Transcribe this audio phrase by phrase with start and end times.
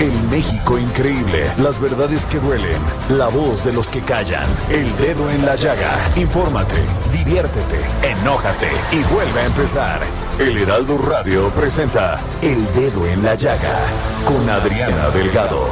[0.00, 1.50] El México increíble.
[1.58, 2.80] Las verdades que duelen.
[3.10, 4.46] La voz de los que callan.
[4.70, 5.90] El dedo en la llaga.
[6.14, 6.76] Infórmate,
[7.12, 10.00] diviértete, enójate y vuelve a empezar.
[10.38, 13.76] El Heraldo Radio presenta El Dedo en la Llaga
[14.24, 15.66] con Adriana Delgado.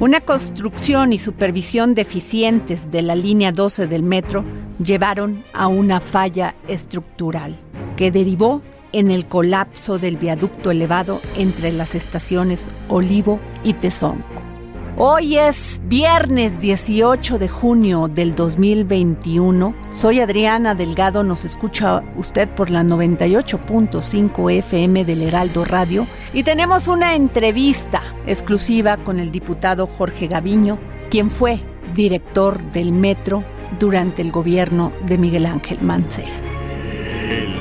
[0.00, 4.44] Una construcción y supervisión deficientes de la línea 12 del metro
[4.84, 7.54] llevaron a una falla estructural
[7.96, 8.62] que derivó
[8.92, 14.50] en el colapso del viaducto elevado entre las estaciones Olivo y Tezonco.
[14.96, 19.74] Hoy es viernes 18 de junio del 2021.
[19.88, 26.86] Soy Adriana Delgado, nos escucha usted por la 98.5 FM del Heraldo Radio y tenemos
[26.86, 31.60] una entrevista exclusiva con el diputado Jorge Gaviño, quien fue
[31.94, 33.42] director del metro
[33.78, 36.49] durante el gobierno de Miguel Ángel Mancera.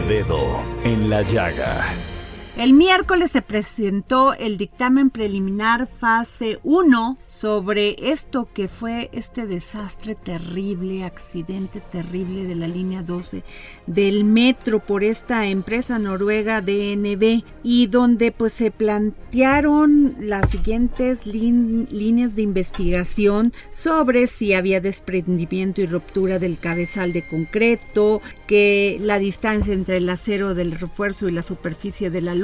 [0.09, 2.08] Dedo en la llaga.
[2.59, 10.15] El miércoles se presentó el dictamen preliminar fase 1 sobre esto que fue este desastre
[10.15, 13.45] terrible, accidente terrible de la línea 12
[13.87, 22.35] del metro por esta empresa noruega DNB y donde pues se plantearon las siguientes líneas
[22.35, 29.73] de investigación sobre si había desprendimiento y ruptura del cabezal de concreto, que la distancia
[29.73, 32.35] entre el acero del refuerzo y la superficie de la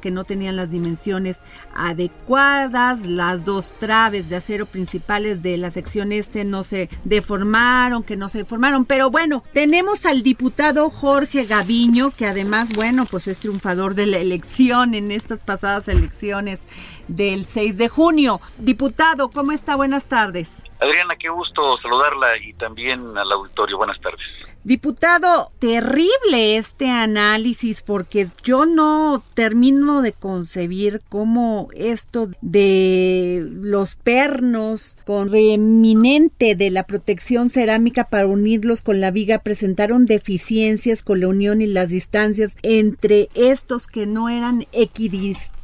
[0.00, 1.40] que no tenían las dimensiones
[1.74, 8.16] adecuadas, las dos traves de acero principales de la sección este no se deformaron, que
[8.16, 13.40] no se deformaron, pero bueno, tenemos al diputado Jorge Gaviño, que además, bueno, pues es
[13.40, 16.60] triunfador de la elección en estas pasadas elecciones
[17.08, 18.40] del 6 de junio.
[18.58, 19.76] Diputado, ¿cómo está?
[19.76, 20.64] Buenas tardes.
[20.80, 23.76] Adriana, qué gusto saludarla y también al auditorio.
[23.76, 24.49] Buenas tardes.
[24.62, 34.98] Diputado, terrible este análisis porque yo no termino de concebir cómo esto de los pernos
[35.06, 41.28] con reeminente de la protección cerámica para unirlos con la viga presentaron deficiencias con la
[41.28, 45.59] unión y las distancias entre estos que no eran equidistantes.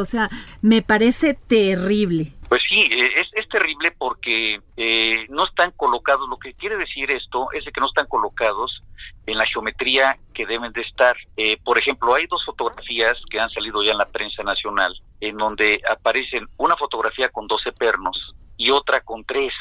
[0.00, 0.28] O sea,
[0.60, 2.32] me parece terrible.
[2.48, 7.48] Pues sí, eh, es, terrible porque eh, no están colocados, lo que quiere decir esto
[7.52, 8.82] es de que no están colocados
[9.26, 11.16] en la geometría que deben de estar.
[11.36, 15.36] Eh, por ejemplo, hay dos fotografías que han salido ya en la prensa nacional, en
[15.36, 19.52] donde aparecen una fotografía con 12 pernos y otra con 3.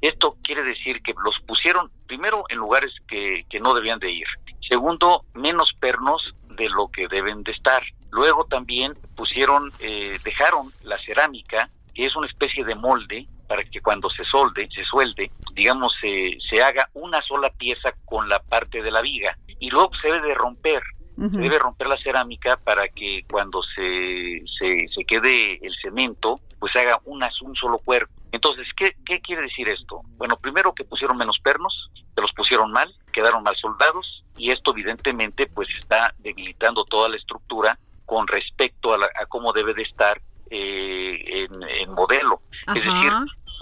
[0.00, 4.26] Esto quiere decir que los pusieron primero en lugares que, que no debían de ir.
[4.68, 7.82] Segundo, menos pernos de lo que deben de estar.
[8.10, 13.80] Luego también pusieron, eh, dejaron la cerámica que es una especie de molde para que
[13.80, 18.80] cuando se solde, se suelde, digamos, se, se haga una sola pieza con la parte
[18.80, 20.82] de la viga y luego se debe de romper,
[21.18, 26.72] se debe romper la cerámica para que cuando se, se, se quede el cemento, pues
[26.72, 28.12] se haga una, un solo cuerpo.
[28.32, 30.00] Entonces, ¿qué, ¿qué quiere decir esto?
[30.16, 34.70] Bueno, primero que pusieron menos pernos, que los pusieron mal, quedaron mal soldados y esto
[34.70, 37.78] evidentemente pues está debilitando toda la estructura
[38.10, 40.20] con respecto a, la, a cómo debe de estar
[40.50, 42.42] eh, en, en, modelo.
[42.66, 42.76] Ajá.
[42.76, 43.12] Es decir,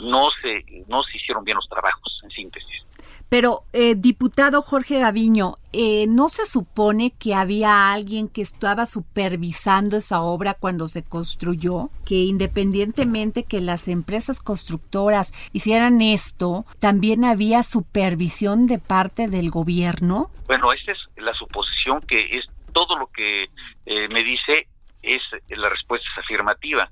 [0.00, 2.86] no se, no se hicieron bien los trabajos, en síntesis.
[3.28, 9.98] Pero, eh, diputado Jorge Gaviño, eh, ¿no se supone que había alguien que estaba supervisando
[9.98, 11.90] esa obra cuando se construyó?
[12.06, 20.30] Que independientemente que las empresas constructoras hicieran esto, también había supervisión de parte del gobierno.
[20.46, 22.46] Bueno, esa es la suposición que es
[22.78, 23.50] todo lo que
[23.86, 24.68] eh, me dice
[25.02, 26.88] es la respuesta es afirmativa.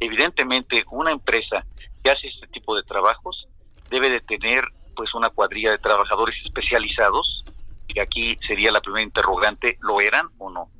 [0.00, 1.62] Evidentemente, una empresa
[2.02, 3.46] que hace este tipo de trabajos
[3.90, 7.44] debe de tener pues una cuadrilla de trabajadores especializados
[7.86, 10.70] y aquí sería la primera interrogante, ¿lo eran o no?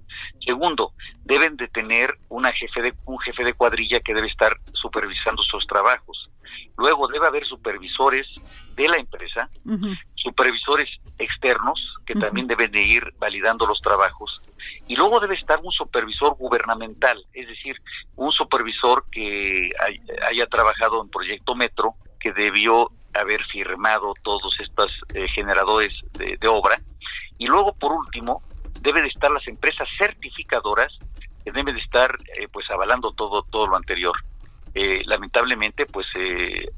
[0.43, 5.43] Segundo, deben de tener una jefe de, un jefe de cuadrilla que debe estar supervisando
[5.43, 6.31] sus trabajos.
[6.79, 8.27] Luego debe haber supervisores
[8.75, 9.51] de la empresa,
[10.15, 10.89] supervisores
[11.19, 14.41] externos que también deben de ir validando los trabajos
[14.89, 17.77] y luego debe estar un supervisor gubernamental, es decir,
[18.15, 19.71] un supervisor que
[20.29, 26.81] haya trabajado en Proyecto Metro, que debió haber firmado todos estos eh, generadores de, obra.
[27.39, 28.43] Y luego, por último,
[28.81, 30.97] debe de estar las empresas certificadoras
[31.45, 34.17] que deben de estar eh, pues avalando todo todo lo anterior.
[34.79, 36.07] Eh, lamentablemente, pues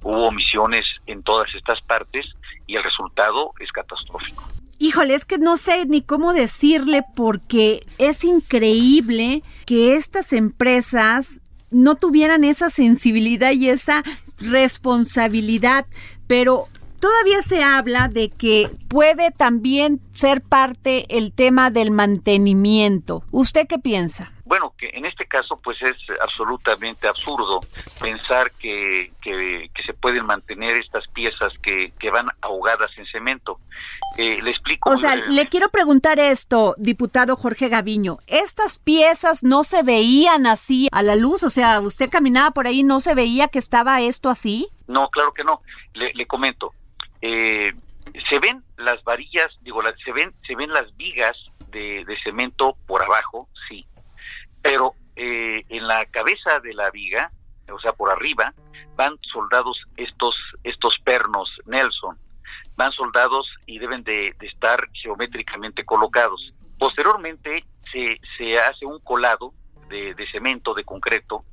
[0.04, 2.26] hubo omisiones en todas estas partes
[2.68, 4.46] y el resultado es catastrófico.
[4.78, 11.42] Híjole, es que no sé ni cómo decirle porque es increíble que estas empresas
[11.72, 14.04] no tuvieran esa sensibilidad y esa
[14.40, 15.86] responsabilidad,
[16.28, 16.68] pero
[17.00, 23.24] todavía se habla de que puede también ser parte el tema del mantenimiento.
[23.32, 24.32] ¿Usted qué piensa?
[24.48, 27.60] Bueno, que en este caso pues es absolutamente absurdo
[28.00, 33.60] pensar que, que, se pueden mantener estas piezas que, que van ahogadas en cemento.
[34.16, 34.88] Eh, le explico.
[34.88, 38.18] O sea, le quiero preguntar esto, diputado Jorge Gaviño.
[38.26, 41.42] ¿Estas piezas no se veían así a la luz?
[41.42, 44.66] O sea, usted caminaba por ahí, ¿no se veía que estaba esto así?
[44.86, 45.60] No, claro que no.
[45.92, 46.72] Le, le comento.
[47.20, 47.74] Eh,
[48.30, 51.36] se ven las varillas, digo, se ven se ven las vigas
[51.70, 53.84] de, de cemento por abajo, sí
[54.62, 57.32] pero eh, en la cabeza de la viga,
[57.72, 58.54] o sea, por arriba,
[58.96, 60.34] van soldados estos,
[60.64, 62.16] estos pernos Nelson,
[62.76, 66.52] van soldados y deben de, estar geométricamente colocados.
[66.78, 69.52] Posteriormente se, se hace un colado
[69.88, 71.44] de, cemento, de concreto,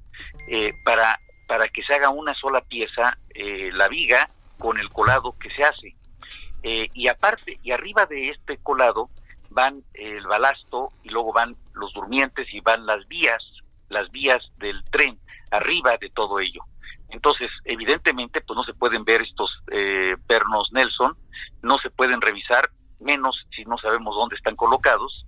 [0.47, 4.29] eh, para, para que se haga una sola pieza, eh, la viga,
[4.59, 5.95] con el colado que se hace.
[6.63, 9.09] y aparte, y arriba de este colado,
[9.55, 13.41] van el balasto y luego van los durmientes y van las vías,
[13.89, 15.17] las vías del tren
[15.49, 16.61] arriba de todo ello.
[17.09, 21.15] Entonces, evidentemente, pues no se pueden ver estos eh, pernos Nelson,
[21.61, 22.69] no se pueden revisar,
[22.99, 25.25] menos si no sabemos dónde están colocados,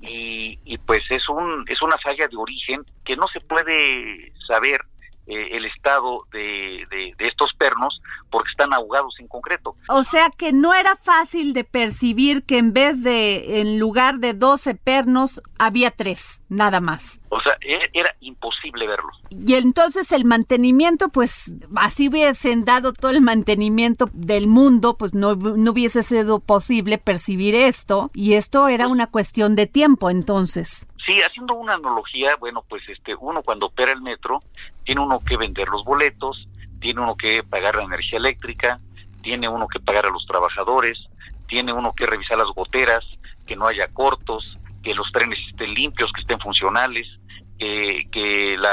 [0.00, 4.80] y, y pues es un es una falla de origen que no se puede saber
[5.28, 9.76] eh, el estado de, de, estos pernos porque están ahogados en concreto.
[9.88, 14.32] O sea que no era fácil de percibir que en vez de, en lugar de
[14.32, 17.20] 12 pernos, había tres, nada más.
[17.28, 19.10] O sea, era, imposible verlo.
[19.30, 25.34] Y entonces el mantenimiento, pues así hubiesen dado todo el mantenimiento del mundo, pues no,
[25.34, 30.86] no hubiese sido posible percibir esto y esto era una cuestión de tiempo entonces.
[31.08, 34.40] Sí, haciendo una analogía, bueno, pues este uno cuando opera el metro
[34.88, 36.48] tiene uno que vender los boletos,
[36.80, 38.80] tiene uno que pagar la energía eléctrica,
[39.22, 40.98] tiene uno que pagar a los trabajadores,
[41.46, 43.04] tiene uno que revisar las goteras,
[43.46, 44.50] que no haya cortos,
[44.82, 47.06] que los trenes estén limpios, que estén funcionales,
[47.58, 48.72] que, la,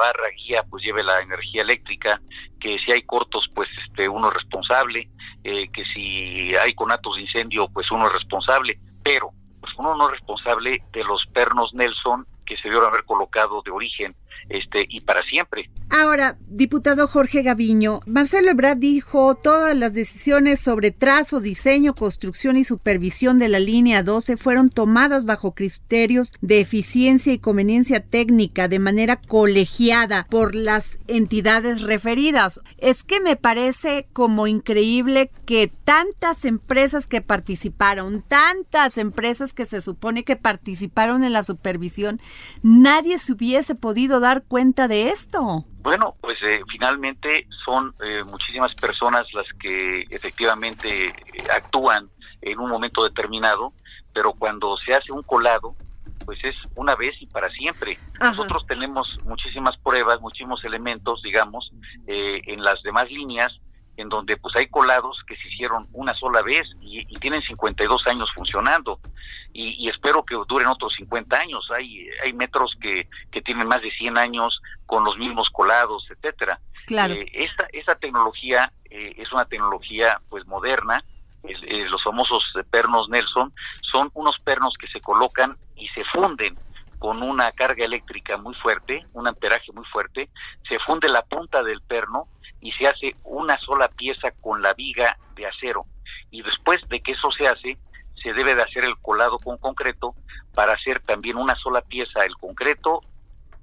[0.00, 2.20] barra guía pues lleve la energía eléctrica,
[2.58, 5.08] que si hay cortos pues este uno es responsable,
[5.44, 9.30] eh, que si hay conatos de incendio pues uno es responsable, pero
[9.60, 13.70] pues uno no es responsable de los pernos Nelson que se debieron haber colocado de
[13.70, 14.12] origen
[14.50, 15.70] este y para siempre.
[15.92, 22.62] Ahora, diputado Jorge Gaviño, Marcelo Ebrard dijo todas las decisiones sobre trazo, diseño, construcción y
[22.62, 28.78] supervisión de la línea 12 fueron tomadas bajo criterios de eficiencia y conveniencia técnica de
[28.78, 32.60] manera colegiada por las entidades referidas.
[32.78, 39.80] Es que me parece como increíble que tantas empresas que participaron, tantas empresas que se
[39.80, 42.20] supone que participaron en la supervisión,
[42.62, 45.64] nadie se hubiese podido dar cuenta de esto.
[45.82, 51.12] Bueno, pues eh, finalmente son eh, muchísimas personas las que efectivamente eh,
[51.54, 52.10] actúan
[52.42, 53.72] en un momento determinado,
[54.12, 55.74] pero cuando se hace un colado,
[56.24, 57.98] pues es una vez y para siempre.
[58.20, 61.72] Nosotros tenemos muchísimas pruebas, muchísimos elementos, digamos,
[62.06, 63.52] en las demás líneas
[63.96, 68.06] en donde pues hay colados que se hicieron una sola vez y, y tienen 52
[68.06, 68.98] años funcionando
[69.52, 71.68] y, espero que duren otros 50 años.
[71.70, 76.60] Hay hay metros que, que tienen más de 100 años con los mismos colados, etcétera.
[76.86, 77.14] Claro.
[77.14, 81.02] Eh, esta esta tecnología eh, es una tecnología pues moderna.
[81.42, 83.52] Eh, los famosos pernos Nelson
[83.90, 86.56] son unos pernos que se colocan y se funden
[86.98, 90.28] con una carga eléctrica muy fuerte, un amperaje muy fuerte,
[90.68, 92.28] se funde la punta del perno
[92.60, 95.86] y se hace una sola pieza con la viga de acero.
[96.30, 97.78] Y después de que eso se hace,
[98.22, 100.14] se debe de hacer el colado con concreto
[100.54, 103.00] para hacer también una sola pieza, el concreto,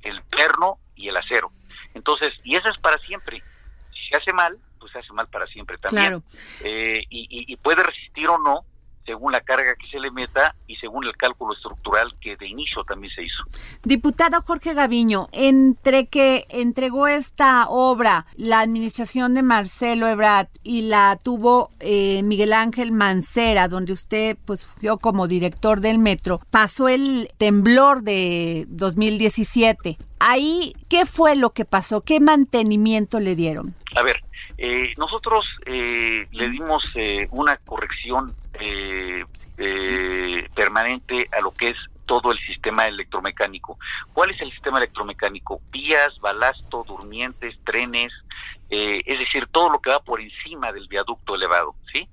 [0.02, 1.52] el perno y el acero.
[1.94, 3.44] Entonces, y eso es para siempre.
[3.92, 6.24] Si se hace mal, pues se hace mal para siempre también.
[6.64, 8.66] Eh, y, puede resistir o no
[9.08, 12.84] según la carga que se le meta y según el cálculo estructural que de inicio
[12.84, 13.44] también se hizo.
[13.84, 21.18] Diputado Jorge Gaviño, entre que entregó esta obra la administración de Marcelo Ebrard y la
[21.24, 27.30] tuvo eh, Miguel Ángel Mancera, donde usted pues fue como director del metro, pasó el
[27.38, 29.98] temblor de 2017.
[30.20, 32.02] Ahí, ¿qué fue lo que pasó?
[32.02, 33.74] ¿Qué mantenimiento le dieron?
[33.96, 34.22] A ver,
[34.58, 38.34] eh, nosotros eh, le dimos eh, una corrección
[40.56, 43.78] permanente a lo que es todo el sistema electromecánico.
[44.14, 45.62] ¿Cuál es el sistema electromecánico?
[45.72, 48.14] Vías, balasto, durmientes, trenes,
[48.70, 52.08] es decir, todo lo que va por encima del viaducto elevado, ¿sí?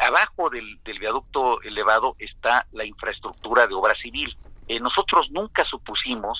[0.00, 4.34] abajo del, del, viaducto elevado está la infraestructura de obra civil.
[4.80, 6.38] nosotros nunca supusimos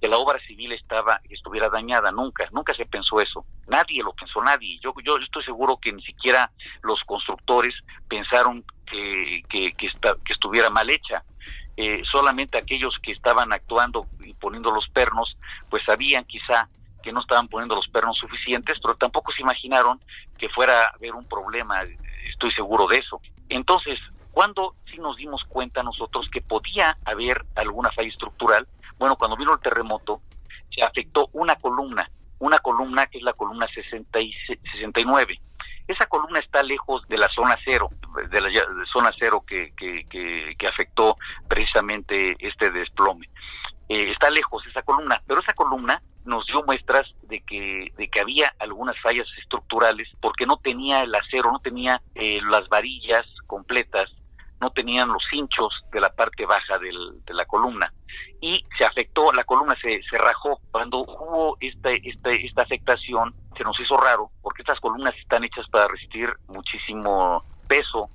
[0.00, 2.12] que la obra civil estaba estuviera dañada.
[2.12, 3.44] Nunca nunca se pensó eso.
[3.66, 4.78] Nadie lo pensó nadie.
[4.82, 6.50] Yo yo estoy seguro que ni siquiera
[6.82, 7.74] los constructores
[8.08, 9.90] pensaron que que, que,
[10.32, 11.24] estuviera mal hecha.
[11.76, 15.36] Eh, solamente aquellos que estaban actuando y poniendo los pernos
[15.70, 16.68] pues sabían quizá
[17.04, 20.00] que no estaban poniendo los pernos suficientes pero tampoco se imaginaron
[20.36, 21.82] que fuera a haber un problema
[22.28, 23.20] estoy seguro de eso.
[23.48, 23.98] Entonces
[24.32, 29.54] cuando sí nos dimos cuenta nosotros que podía haber alguna falla estructural bueno, cuando vino
[29.54, 30.20] el terremoto,
[30.74, 34.32] se afectó una columna, una columna que es la columna 60 y
[34.72, 35.40] 69.
[35.86, 37.88] Esa columna está lejos de la zona cero,
[38.30, 38.50] de la
[38.92, 41.16] zona cero que, que, afectó
[41.48, 43.28] precisamente este desplome.
[43.88, 48.20] Eh, está lejos esa columna, pero esa columna nos dio muestras de que, de que
[48.20, 54.10] había algunas fallas estructurales porque no tenía el acero, no tenía eh, las varillas completas
[54.60, 57.92] no tenían los hinchos de la parte baja del, de la columna
[58.40, 60.60] y se afectó, la columna se, se rajó.
[60.70, 65.66] Cuando hubo esta, esta, esta afectación, se nos hizo raro, porque estas columnas están hechas
[65.70, 68.08] para resistir muchísimo peso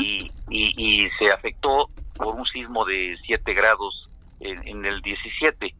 [0.00, 4.08] y, y, y, se afectó por un sismo de 7 grados
[4.40, 5.74] en, el 17.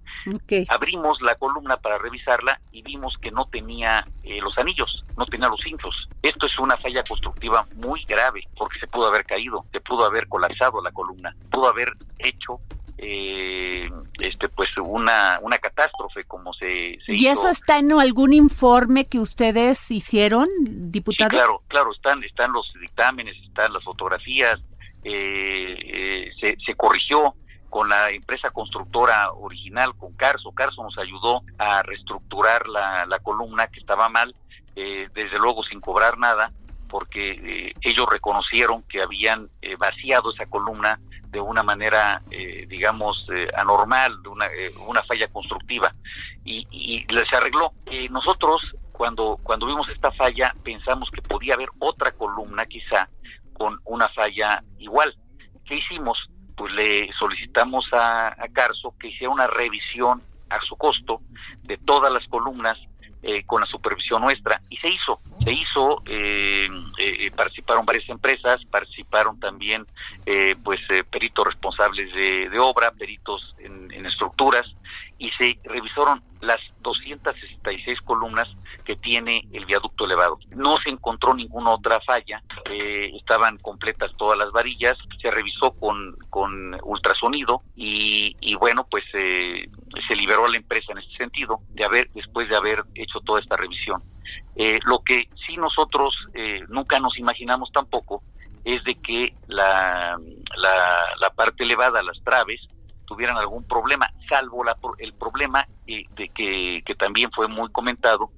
[0.69, 5.49] Abrimos la columna para revisarla y vimos que no tenía eh, los anillos, no tenía
[5.49, 6.09] los hinchos.
[6.23, 10.29] Esto es una falla constructiva muy grave porque se pudo haber caído, se pudo haber
[10.29, 12.61] colapsado la columna, pudo haber hecho
[12.99, 19.19] eh, este pues una una catástrofe como se, y eso está en algún informe que
[19.19, 24.61] ustedes hicieron diputado claro claro están están los dictámenes están las fotografías
[25.03, 27.35] eh, se, se corrigió
[27.75, 30.53] con la empresa constructora original, con Carso.
[30.53, 34.33] Carso nos ayudó a reestructurar la, columna que estaba mal,
[34.77, 36.53] eh, desde luego sin cobrar nada,
[36.89, 41.01] porque eh, ellos reconocieron que habían eh, vaciado esa columna
[41.31, 42.23] de una manera,
[42.69, 43.27] digamos,
[43.57, 44.47] anormal, de una,
[44.87, 45.93] una falla constructiva,
[46.45, 47.73] y, y se arregló.
[48.09, 48.63] nosotros,
[48.93, 53.09] cuando, cuando vimos esta falla, pensamos que podía haber otra columna quizá
[53.53, 55.13] con una falla igual.
[55.65, 56.17] ¿Qué hicimos?
[56.65, 61.21] Pues le solicitamos a, Carso que hiciera una revisión a su costo
[61.65, 62.79] de todas las columnas
[63.23, 64.63] eh, con la supervisión nuestra.
[64.71, 66.67] Y se hizo, se hizo, eh,
[66.99, 69.85] eh, participaron varias empresas, participaron también
[70.63, 70.81] pues
[71.11, 74.67] peritos responsables de, obra, peritos en, en, estructuras
[75.25, 78.47] y se revisaron las 266 columnas
[78.85, 80.39] que tiene el viaducto elevado.
[80.51, 86.15] No se encontró ninguna otra falla, eh, estaban completas todas las varillas, se revisó con,
[86.29, 89.67] con ultrasonido y, bueno, pues eh,
[90.07, 93.41] se liberó a la empresa en este sentido, de haber, después de haber hecho toda
[93.41, 94.03] esta revisión.
[94.57, 96.15] Eh, lo que sí nosotros
[96.69, 98.23] nunca nos imaginamos tampoco
[98.65, 100.19] es de que la,
[100.57, 102.61] la, la parte elevada, las traves,
[103.05, 108.31] tuvieran algún problema, salvo la, el problema eh, de que, también fue muy comentado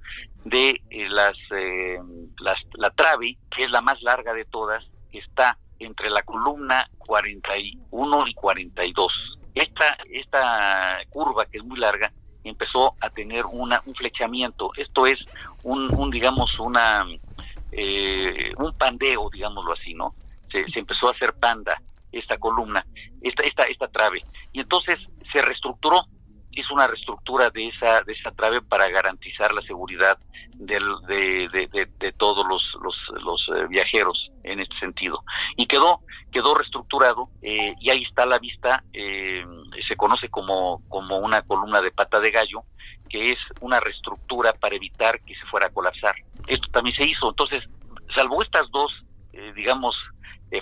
[0.43, 1.99] de eh, las, eh,
[2.39, 6.89] las, la trave, que es la más larga de todas, que está entre la columna
[6.99, 9.11] 41 y 42.
[9.53, 12.11] Esta, esta curva, que es muy larga,
[12.43, 14.71] empezó a tener una, un flechamiento.
[14.77, 15.19] Esto es
[15.63, 20.15] un, un digamos, una, un pandeo, digámoslo así, ¿no?
[20.49, 22.85] Se empezó a hacer panda esta columna,
[23.21, 24.23] esta, esta, esta trave.
[24.53, 24.97] Y entonces
[25.31, 26.05] se reestructuró,
[26.51, 30.17] hizo una reestructura de esa, de esa trave para garantizar la seguridad
[30.55, 35.23] del, de, de, todos los, los, los eh, viajeros en este sentido.
[35.55, 39.45] Y quedó, quedó reestructurado eh, y ahí está la vista, eh,
[39.87, 42.63] se conoce como, como una columna de pata de gallo,
[43.09, 46.15] que es una reestructura para evitar que se fuera a colapsar.
[46.47, 47.29] Esto también se hizo.
[47.29, 47.63] Entonces,
[48.15, 48.91] salvo estas dos,
[49.55, 49.95] digamos,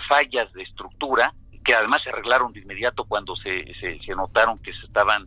[0.08, 4.86] fallas de estructura, que además se arreglaron de inmediato cuando se, se, notaron que se
[4.86, 5.26] estaban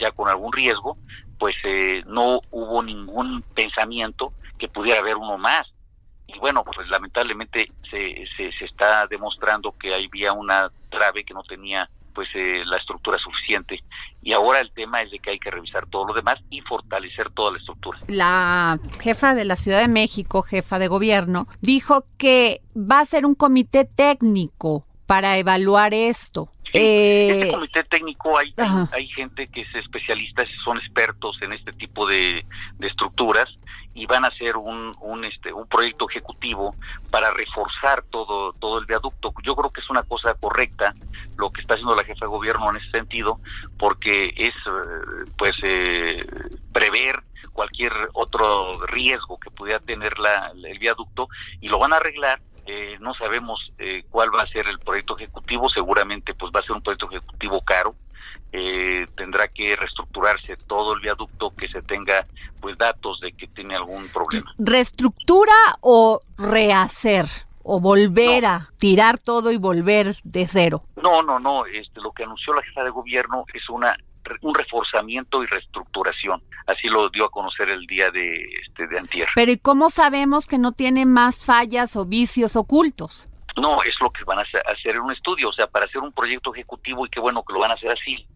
[0.00, 0.98] ya con algún riesgo,
[1.38, 5.72] pues eh, no hubo ningún pensamiento que pudiera haber uno más.
[6.26, 11.44] y bueno, pues lamentablemente se, se, se está demostrando que había una trave que no
[11.44, 13.84] tenía pues eh, la estructura suficiente
[14.22, 17.30] y ahora el tema es de que hay que revisar todo lo demás y fortalecer
[17.30, 17.98] toda la estructura.
[18.08, 23.26] La jefa de la Ciudad de México, jefa de gobierno, dijo que va a ser
[23.26, 26.48] un comité técnico para evaluar esto.
[26.72, 28.54] Este comité técnico hay,
[28.92, 32.44] hay, gente que es especialista, son expertos en este tipo de,
[32.78, 33.48] de estructuras
[33.96, 36.74] y van a hacer un, un, este, un proyecto ejecutivo
[37.10, 39.32] para reforzar todo, todo el viaducto.
[39.42, 40.94] Yo creo que es una cosa correcta
[41.38, 43.40] lo que está haciendo la jefa de gobierno en ese sentido,
[43.78, 46.26] porque es eh, pues eh,
[46.72, 47.22] prever
[47.54, 51.28] cualquier otro riesgo que pudiera tener la, el viaducto
[51.62, 55.16] y lo van a arreglar eh, no sabemos eh, cuál va a ser el proyecto
[55.16, 57.94] ejecutivo, seguramente pues va a ser un proyecto ejecutivo caro,
[58.52, 62.26] eh, tendrá que reestructurarse todo el viaducto que se tenga
[62.60, 64.52] pues datos de que tiene algún problema.
[64.58, 67.26] ¿Reestructura o rehacer?
[67.68, 70.80] O volver a tirar todo y volver de cero.
[71.02, 73.96] No, no, no, este lo que anunció la jefa de gobierno es una
[74.42, 76.42] un reforzamiento y reestructuración.
[76.66, 79.28] Así lo dio a conocer el día de este de antier.
[79.36, 83.28] Pero ¿y cómo sabemos que no tiene más fallas o vicios ocultos?
[83.56, 86.12] No, es lo que van a hacer en un estudio, o sea, para hacer un
[86.12, 88.26] proyecto ejecutivo y qué bueno que lo van a hacer así,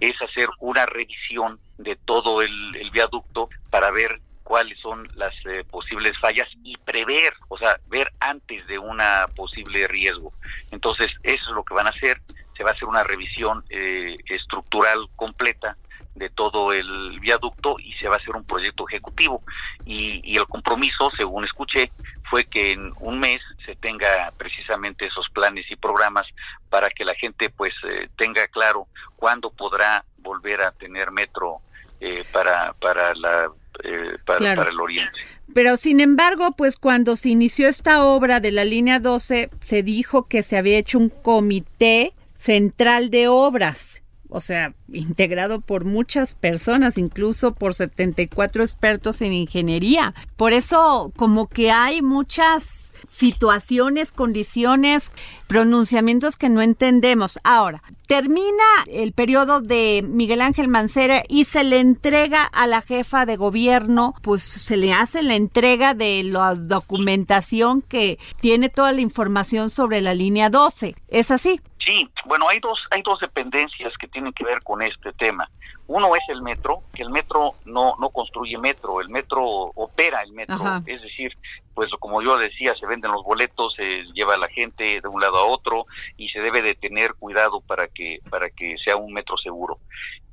[0.00, 4.18] es hacer una revisión de todo el, viaducto para ver
[4.48, 9.86] cuáles son las eh, posibles fallas y prever, o sea, ver antes de una posible
[9.86, 10.32] riesgo.
[10.70, 12.22] Entonces, eso es lo que van a hacer.
[12.56, 15.76] Se va a hacer una revisión eh, estructural completa
[16.14, 19.42] de todo el viaducto y se va a hacer un proyecto ejecutivo.
[19.84, 21.92] Y, y el compromiso, según escuché,
[22.30, 26.26] fue que en un mes se tenga precisamente esos planes y programas
[26.70, 28.86] para que la gente pues eh, tenga claro
[29.16, 31.58] cuándo podrá volver a tener metro
[32.00, 33.50] eh, para para la
[33.84, 35.18] eh, para, para, el oriente.
[35.54, 40.28] Pero sin embargo, pues cuando se inició esta obra de la línea 12, se dijo
[40.28, 46.98] que se había hecho un comité central de obras o sea, integrado por muchas personas,
[46.98, 50.14] incluso por 74 expertos en ingeniería.
[50.36, 55.12] Por eso, como que hay muchas situaciones, condiciones,
[55.48, 57.38] pronunciamientos que no entendemos.
[57.42, 63.26] Ahora, termina el periodo de Miguel Ángel Mancera y se le entrega a la jefa
[63.26, 69.00] de gobierno, pues se le hace la entrega de la documentación que tiene toda la
[69.00, 70.94] información sobre la línea 12.
[71.08, 71.60] ¿Es así?
[71.84, 75.48] Sí, bueno, hay dos, hay dos dependencias que tienen que ver con este tema.
[75.86, 79.42] Uno es el metro, que el metro no, no construye metro, el metro
[79.74, 81.32] opera el metro, es decir,
[81.78, 85.20] pues como yo decía, se venden los boletos, se lleva a la gente de un
[85.20, 85.86] lado a otro
[86.16, 89.78] y se debe de tener cuidado para que, para que sea un metro seguro.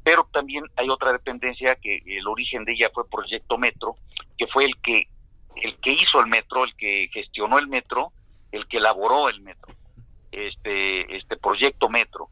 [0.03, 3.93] Pero también hay otra dependencia que el origen de ella fue Proyecto Metro,
[4.39, 5.07] que fue el que,
[5.57, 8.11] el que hizo el metro, el que gestionó el metro,
[8.51, 9.71] el que elaboró el metro
[10.31, 12.29] este, este proyecto Metro.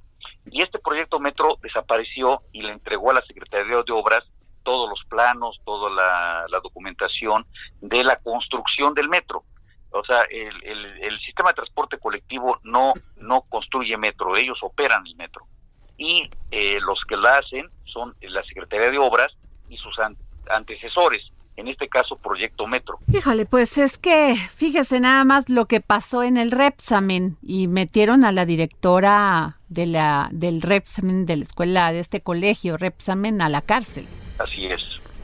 [0.49, 4.23] Y este proyecto Metro desapareció y le entregó a la Secretaría de Obras
[4.63, 7.45] todos los planos, toda la, documentación
[7.81, 9.43] de la construcción del metro.
[9.91, 15.15] O sea, el, el, sistema de transporte colectivo no, no construye metro, ellos operan el
[15.15, 15.45] metro.
[15.97, 19.31] Y eh, los que lo hacen son la Secretaría de Obras
[19.69, 19.95] y sus
[20.49, 21.21] antecesores
[21.55, 22.99] en este caso Proyecto Metro.
[23.11, 28.25] Híjole, pues es que fíjese nada más lo que pasó en el Repsamen y metieron
[28.25, 33.49] a la directora de la del Repsamen de la escuela de este colegio Repsamen a
[33.49, 34.07] la cárcel.
[34.37, 34.81] Así es.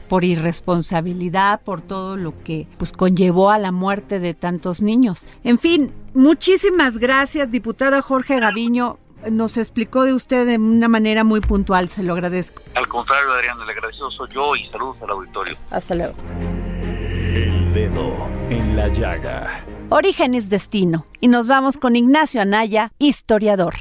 [0.08, 5.24] Por irresponsabilidad, por todo lo que pues conllevó a la muerte de tantos niños.
[5.44, 8.98] En fin, muchísimas gracias, diputada Jorge Gaviño
[9.30, 12.62] nos explicó de usted de una manera muy puntual, se lo agradezco.
[12.74, 15.56] Al contrario, Adrián, el agradecido soy yo y saludos al auditorio.
[15.70, 16.14] Hasta luego.
[16.38, 19.64] El dedo en la llaga.
[19.90, 21.06] Origen es destino.
[21.20, 23.74] Y nos vamos con Ignacio Anaya, historiador.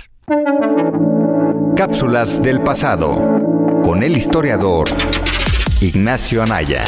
[1.76, 3.49] Cápsulas del pasado.
[3.84, 4.88] Con el historiador
[5.82, 6.84] Ignacio Anaya.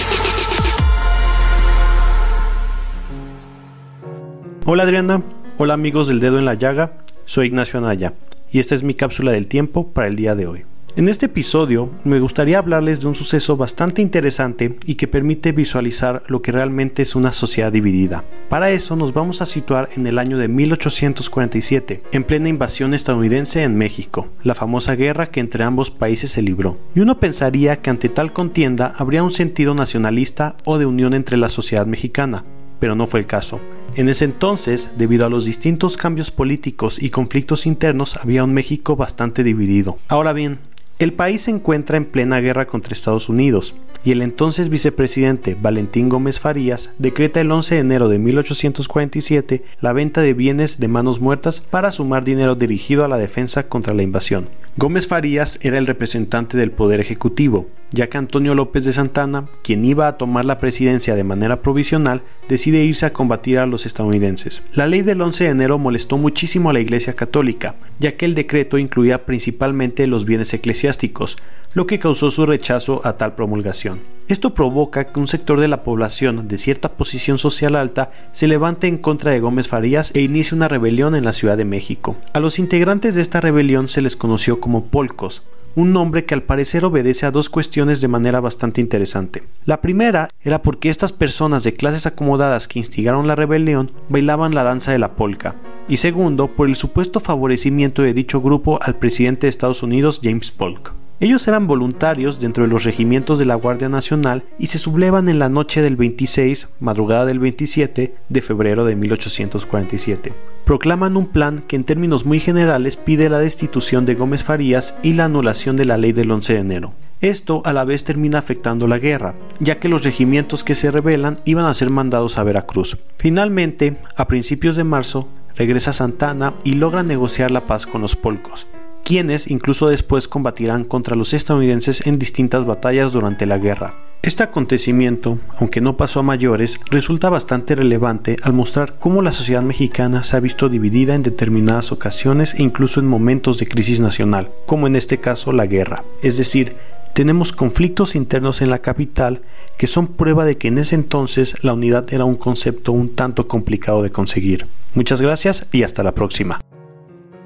[4.65, 5.23] Hola Adriana,
[5.57, 6.93] hola amigos del dedo en la llaga,
[7.25, 8.13] soy Ignacio Anaya
[8.51, 10.70] y esta es mi cápsula del tiempo para el día de hoy.
[10.97, 16.21] En este episodio me gustaría hablarles de un suceso bastante interesante y que permite visualizar
[16.27, 18.25] lo que realmente es una sociedad dividida.
[18.49, 23.63] Para eso nos vamos a situar en el año de 1847, en plena invasión estadounidense
[23.63, 26.77] en México, la famosa guerra que entre ambos países se libró.
[26.93, 31.37] Y uno pensaría que ante tal contienda habría un sentido nacionalista o de unión entre
[31.37, 32.43] la sociedad mexicana,
[32.81, 33.61] pero no fue el caso.
[33.95, 38.95] En ese entonces, debido a los distintos cambios políticos y conflictos internos, había un México
[38.95, 39.97] bastante dividido.
[40.07, 40.59] Ahora bien,
[41.01, 46.09] El país se encuentra en plena guerra contra Estados Unidos y el entonces vicepresidente Valentín
[46.09, 51.19] Gómez Farías decreta el 11 de enero de 1847 la venta de bienes de manos
[51.19, 54.47] muertas para sumar dinero dirigido a la defensa contra la invasión.
[54.77, 59.83] Gómez Farías era el representante del Poder Ejecutivo, ya que Antonio López de Santana, quien
[59.83, 64.63] iba a tomar la presidencia de manera provisional, decide irse a combatir a los estadounidenses.
[64.73, 68.33] La ley del 11 de enero molestó muchísimo a la Iglesia Católica, ya que el
[68.33, 71.35] decreto incluía principalmente los bienes eclesiásticos,
[71.73, 73.99] lo que causó su rechazo a tal promulgación.
[74.27, 78.87] Esto provoca que un sector de la población de cierta posición social alta se levante
[78.87, 82.15] en contra de Gómez Farías e inicie una rebelión en la Ciudad de México.
[82.33, 85.43] A los integrantes de esta rebelión se les conoció como polcos,
[85.75, 89.43] un nombre que al parecer obedece a dos cuestiones de manera bastante interesante.
[89.65, 94.63] La primera era porque estas personas de clases acomodadas que instigaron la rebelión bailaban la
[94.63, 95.55] danza de la polka,
[95.87, 100.51] y segundo, por el supuesto favorecimiento de dicho grupo al presidente de Estados Unidos James
[100.51, 100.93] Polk.
[101.21, 105.37] Ellos eran voluntarios dentro de los regimientos de la Guardia Nacional y se sublevan en
[105.37, 110.33] la noche del 26, madrugada del 27 de febrero de 1847.
[110.65, 115.13] Proclaman un plan que en términos muy generales pide la destitución de Gómez Farías y
[115.13, 116.93] la anulación de la ley del 11 de enero.
[117.21, 121.37] Esto a la vez termina afectando la guerra, ya que los regimientos que se rebelan
[121.45, 122.97] iban a ser mandados a Veracruz.
[123.19, 128.65] Finalmente, a principios de marzo, regresa Santana y logra negociar la paz con los polcos
[129.03, 133.93] quienes incluso después combatirán contra los estadounidenses en distintas batallas durante la guerra.
[134.23, 139.63] Este acontecimiento, aunque no pasó a mayores, resulta bastante relevante al mostrar cómo la sociedad
[139.63, 144.49] mexicana se ha visto dividida en determinadas ocasiones e incluso en momentos de crisis nacional,
[144.67, 146.03] como en este caso la guerra.
[146.21, 146.75] Es decir,
[147.15, 149.41] tenemos conflictos internos en la capital
[149.77, 153.47] que son prueba de que en ese entonces la unidad era un concepto un tanto
[153.47, 154.67] complicado de conseguir.
[154.93, 156.59] Muchas gracias y hasta la próxima.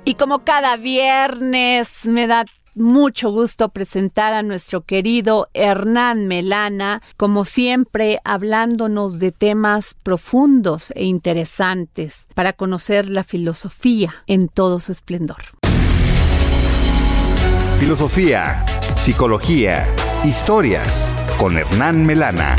[0.07, 7.43] Y como cada viernes me da mucho gusto presentar a nuestro querido Hernán Melana, como
[7.43, 15.41] siempre hablándonos de temas profundos e interesantes para conocer la filosofía en todo su esplendor.
[17.79, 18.63] Filosofía,
[18.95, 19.87] psicología,
[20.23, 22.55] historias con Hernán Melana.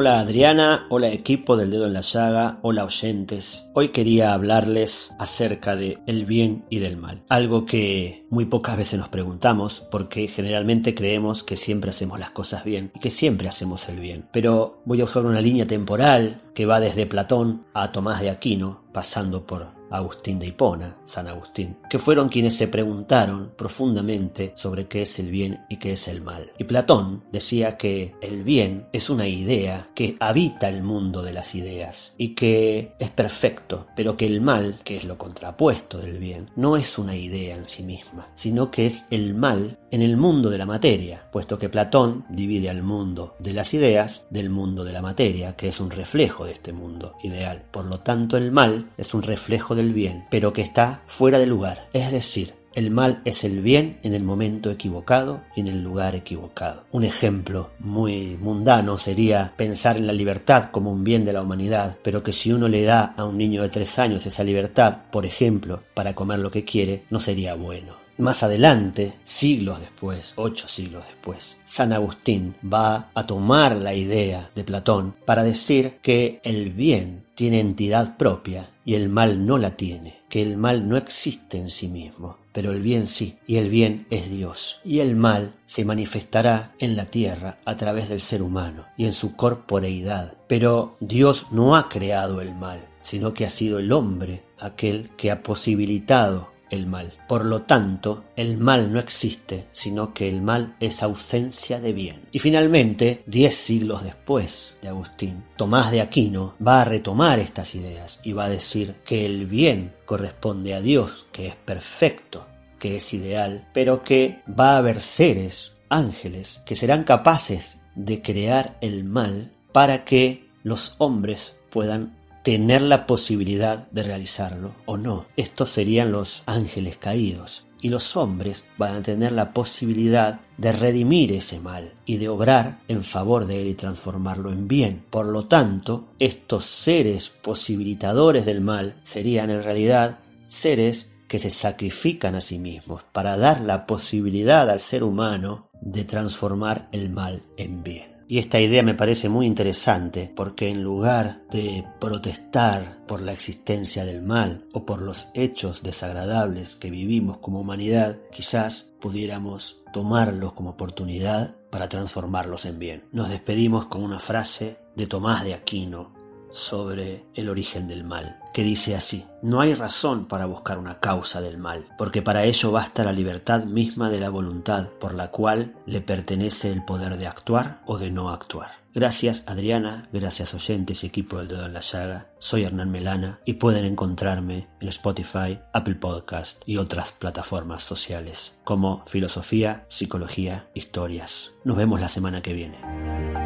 [0.00, 3.68] Hola Adriana, hola equipo del dedo en la llaga, hola oyentes.
[3.74, 7.24] Hoy quería hablarles acerca de el bien y del mal.
[7.28, 12.62] Algo que muy pocas veces nos preguntamos porque generalmente creemos que siempre hacemos las cosas
[12.62, 14.28] bien y que siempre hacemos el bien.
[14.30, 18.82] Pero voy a usar una línea temporal que va desde Platón a Tomás de Aquino,
[18.92, 25.02] pasando por Agustín de Hipona, San Agustín, que fueron quienes se preguntaron profundamente sobre qué
[25.02, 26.50] es el bien y qué es el mal.
[26.58, 31.54] Y Platón decía que el bien es una idea que habita el mundo de las
[31.54, 36.50] ideas y que es perfecto, pero que el mal, que es lo contrapuesto del bien,
[36.56, 40.50] no es una idea en sí misma, sino que es el mal en el mundo
[40.50, 44.92] de la materia, puesto que Platón divide al mundo de las ideas del mundo de
[44.92, 47.64] la materia, que es un reflejo de este mundo ideal.
[47.70, 51.46] Por lo tanto, el mal es un reflejo del bien, pero que está fuera de
[51.46, 55.82] lugar, es decir, el mal es el bien en el momento equivocado y en el
[55.82, 56.84] lugar equivocado.
[56.92, 61.98] Un ejemplo muy mundano sería pensar en la libertad como un bien de la humanidad,
[62.04, 65.26] pero que si uno le da a un niño de tres años esa libertad, por
[65.26, 68.07] ejemplo, para comer lo que quiere, no sería bueno.
[68.18, 74.64] Más adelante, siglos después, ocho siglos después, San Agustín va a tomar la idea de
[74.64, 80.18] Platón para decir que el bien tiene entidad propia y el mal no la tiene,
[80.28, 84.08] que el mal no existe en sí mismo, pero el bien sí, y el bien
[84.10, 88.86] es Dios, y el mal se manifestará en la tierra a través del ser humano
[88.96, 90.34] y en su corporeidad.
[90.48, 95.30] Pero Dios no ha creado el mal, sino que ha sido el hombre aquel que
[95.30, 97.14] ha posibilitado el mal.
[97.28, 102.28] Por lo tanto, el mal no existe, sino que el mal es ausencia de bien.
[102.32, 108.20] Y finalmente, diez siglos después de Agustín, Tomás de Aquino va a retomar estas ideas
[108.22, 112.46] y va a decir que el bien corresponde a Dios, que es perfecto,
[112.78, 118.78] que es ideal, pero que va a haber seres, ángeles, que serán capaces de crear
[118.80, 122.17] el mal para que los hombres puedan
[122.48, 125.26] tener la posibilidad de realizarlo o no.
[125.36, 127.66] Estos serían los ángeles caídos.
[127.82, 132.80] Y los hombres van a tener la posibilidad de redimir ese mal y de obrar
[132.88, 135.04] en favor de él y transformarlo en bien.
[135.10, 142.34] Por lo tanto, estos seres posibilitadores del mal serían en realidad seres que se sacrifican
[142.34, 147.82] a sí mismos para dar la posibilidad al ser humano de transformar el mal en
[147.82, 148.17] bien.
[148.30, 154.04] Y esta idea me parece muy interesante porque en lugar de protestar por la existencia
[154.04, 160.70] del mal o por los hechos desagradables que vivimos como humanidad, quizás pudiéramos tomarlos como
[160.70, 163.04] oportunidad para transformarlos en bien.
[163.12, 166.17] Nos despedimos con una frase de Tomás de Aquino
[166.58, 171.40] sobre el origen del mal, que dice así, no hay razón para buscar una causa
[171.40, 175.76] del mal, porque para ello basta la libertad misma de la voluntad, por la cual
[175.86, 178.70] le pertenece el poder de actuar o de no actuar.
[178.94, 182.32] Gracias Adriana, gracias oyentes y equipo del dedo en la llaga.
[182.40, 189.04] Soy Hernán Melana y pueden encontrarme en Spotify, Apple Podcast y otras plataformas sociales como
[189.06, 191.52] Filosofía, Psicología, Historias.
[191.62, 193.37] Nos vemos la semana que viene.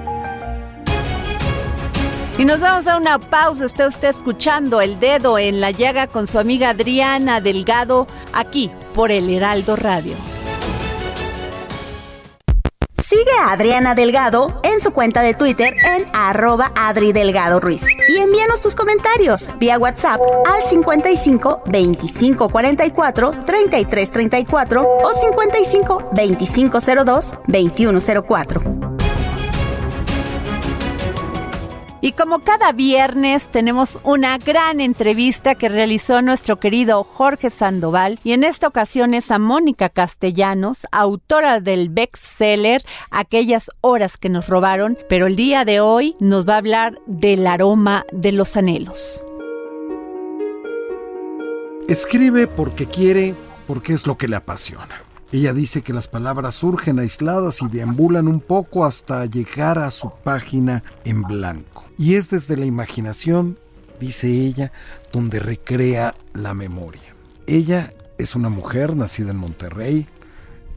[2.43, 3.67] Y nos vamos a una pausa.
[3.67, 9.13] Está usted escuchando El Dedo en la Llaga con su amiga Adriana Delgado aquí por
[9.13, 10.17] el Heraldo Radio.
[13.01, 17.85] Sigue a Adriana Delgado en su cuenta de Twitter en arroba Adri Delgado Ruiz.
[18.09, 26.79] Y envíanos tus comentarios vía WhatsApp al 55 25 44 33 34 o 55 25
[27.05, 28.92] 02 21 04.
[32.05, 38.33] Y como cada viernes tenemos una gran entrevista que realizó nuestro querido Jorge Sandoval y
[38.33, 44.99] en esta ocasión es a Mónica Castellanos, autora del bestseller Aquellas horas que nos robaron,
[45.09, 49.25] pero el día de hoy nos va a hablar del aroma de los anhelos.
[51.87, 53.37] Escribe porque quiere,
[53.69, 55.12] porque es lo que le apasiona.
[55.33, 60.13] Ella dice que las palabras surgen aisladas y deambulan un poco hasta llegar a su
[60.23, 61.87] página en blanco.
[61.97, 63.59] Y es desde la imaginación,
[63.99, 64.73] dice ella,
[65.11, 67.17] donde recrea la memoria.
[67.47, 70.07] Ella es una mujer nacida en Monterrey,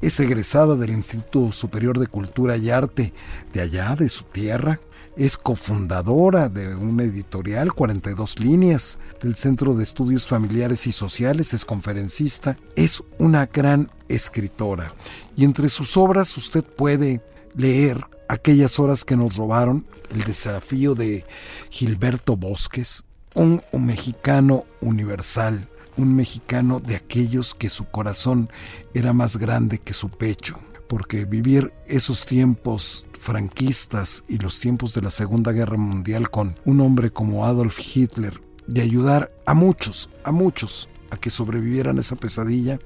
[0.02, 3.14] es egresada del Instituto Superior de Cultura y Arte
[3.52, 4.80] de allá, de su tierra,
[5.18, 11.64] es cofundadora de una editorial, 42 líneas, del Centro de Estudios Familiares y Sociales, es
[11.64, 14.94] conferencista, es una gran escritora.
[15.36, 17.22] Y entre sus obras usted puede
[17.56, 21.26] leer aquellas horas que nos robaron, el desafío de
[21.70, 28.50] Gilberto Bosques, un, un mexicano universal, un mexicano de aquellos que su corazón
[28.94, 35.02] era más grande que su pecho porque vivir esos tiempos franquistas y los tiempos de
[35.02, 38.40] la Segunda Guerra Mundial con un hombre como Adolf Hitler
[38.72, 42.78] y ayudar a muchos, a muchos a que sobrevivieran esa pesadilla,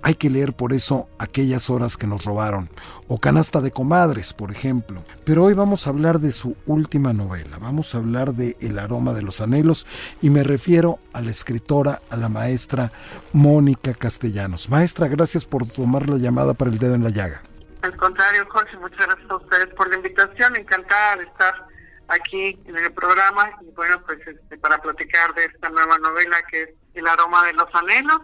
[0.00, 2.70] hay que leer por eso aquellas horas que nos robaron,
[3.08, 5.02] o Canasta de Comadres, por ejemplo.
[5.24, 9.12] Pero hoy vamos a hablar de su última novela, vamos a hablar de El aroma
[9.14, 9.86] de los anhelos,
[10.20, 12.92] y me refiero a la escritora, a la maestra
[13.32, 14.70] Mónica Castellanos.
[14.70, 17.42] Maestra, gracias por tomar la llamada para el dedo en la llaga.
[17.82, 21.66] Al contrario, Jorge, muchas gracias a ustedes por la invitación, encantada de estar
[22.08, 26.62] aquí en el programa y bueno, pues este, para platicar de esta nueva novela que
[26.62, 28.20] es El aroma de los anhelos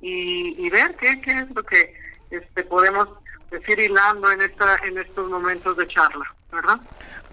[0.00, 1.94] y, ver qué, qué es lo que
[2.30, 3.08] este, podemos
[3.50, 6.80] decir hilando en, esta, en estos momentos de charla, ¿verdad?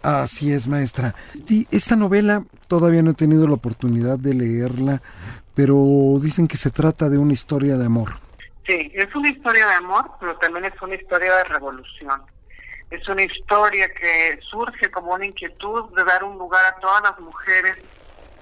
[0.03, 1.15] Así es, maestra.
[1.71, 5.01] esta novela todavía no he tenido la oportunidad de leerla,
[5.55, 5.75] pero
[6.21, 8.12] dicen que se trata de una historia de amor.
[8.69, 12.21] Sí, es una historia de amor, pero también es una historia de revolución.
[12.91, 17.19] Es una historia que surge como una inquietud de dar un lugar a todas las
[17.19, 17.77] mujeres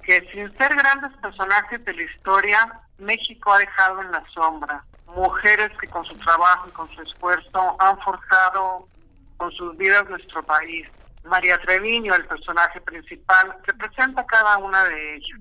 [0.04, 4.84] que sin ser grandes personajes de la historia, México ha dejado en la sombra.
[5.06, 8.86] Mujeres que con su trabajo y con su esfuerzo han forjado
[9.38, 10.86] con sus vidas nuestro país.
[11.24, 15.40] María Treviño, el personaje principal, representa cada una de ellas.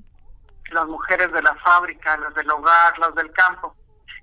[0.71, 3.75] Las mujeres de la fábrica, las del hogar, las del campo.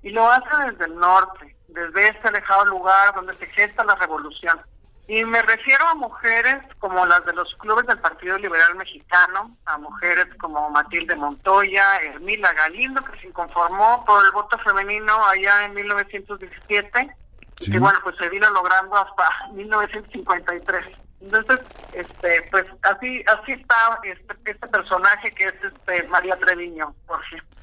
[0.04, 4.60] Y lo hace desde el norte, desde este alejado lugar donde se gesta la revolución.
[5.08, 9.78] Y me refiero a mujeres como las de los clubes del Partido Liberal Mexicano, a
[9.78, 15.74] mujeres como Matilde Montoya, Hermila Galindo, que se inconformó por el voto femenino allá en
[15.74, 17.16] 1917,
[17.60, 20.98] y bueno, pues se vino logrando hasta 1953.
[21.22, 21.60] Entonces,
[21.94, 27.54] este, pues así así está este, este personaje que es este María Treviño, por ejemplo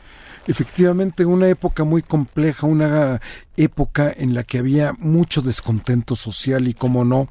[0.46, 3.20] efectivamente una época muy compleja, una
[3.56, 7.28] época en la que había mucho descontento social y como no,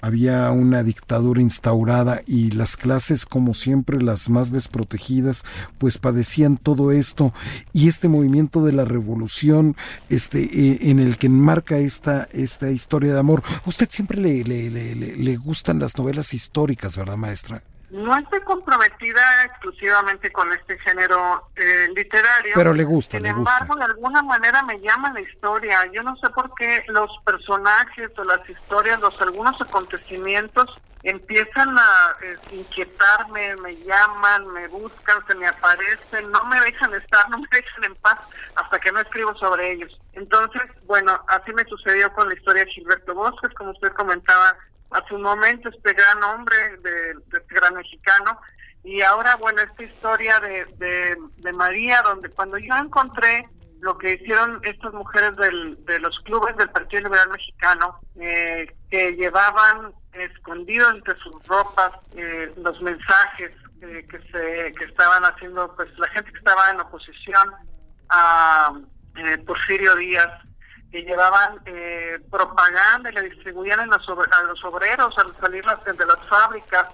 [0.00, 5.44] había una dictadura instaurada y las clases como siempre las más desprotegidas
[5.78, 7.34] pues padecían todo esto
[7.72, 9.76] y este movimiento de la revolución
[10.08, 13.42] este eh, en el que enmarca esta esta historia de amor.
[13.66, 17.62] usted siempre le, le, le, le gustan las novelas históricas, ¿verdad, maestra?
[17.96, 22.52] No estoy comprometida exclusivamente con este género eh, literario.
[22.54, 23.86] Pero le gusta, Sin le embargo, gusta.
[23.86, 25.90] de alguna manera me llama la historia.
[25.92, 32.16] Yo no sé por qué los personajes o las historias, los algunos acontecimientos empiezan a
[32.22, 37.46] eh, inquietarme, me llaman, me buscan, se me aparecen, no me dejan estar, no me
[37.52, 38.18] dejan en paz
[38.56, 39.98] hasta que no escribo sobre ellos.
[40.14, 44.56] Entonces, bueno, así me sucedió con la historia de Gilberto Bosques, como usted comentaba
[44.90, 48.40] hace un momento, este gran hombre, de, de este gran mexicano,
[48.84, 53.48] y ahora, bueno, esta historia de, de, de María, donde cuando yo encontré
[53.80, 59.12] lo que hicieron estas mujeres del, de los clubes del Partido Liberal Mexicano, eh, que
[59.12, 65.88] llevaban escondido entre sus ropas eh, los mensajes eh, que se que estaban haciendo pues
[65.98, 67.52] la gente que estaba en oposición
[68.08, 68.72] a
[69.16, 70.30] eh, Porfirio Díaz
[70.90, 75.84] que llevaban eh, propaganda y la distribuían en los a los obreros al salir las-
[75.84, 76.86] de las fábricas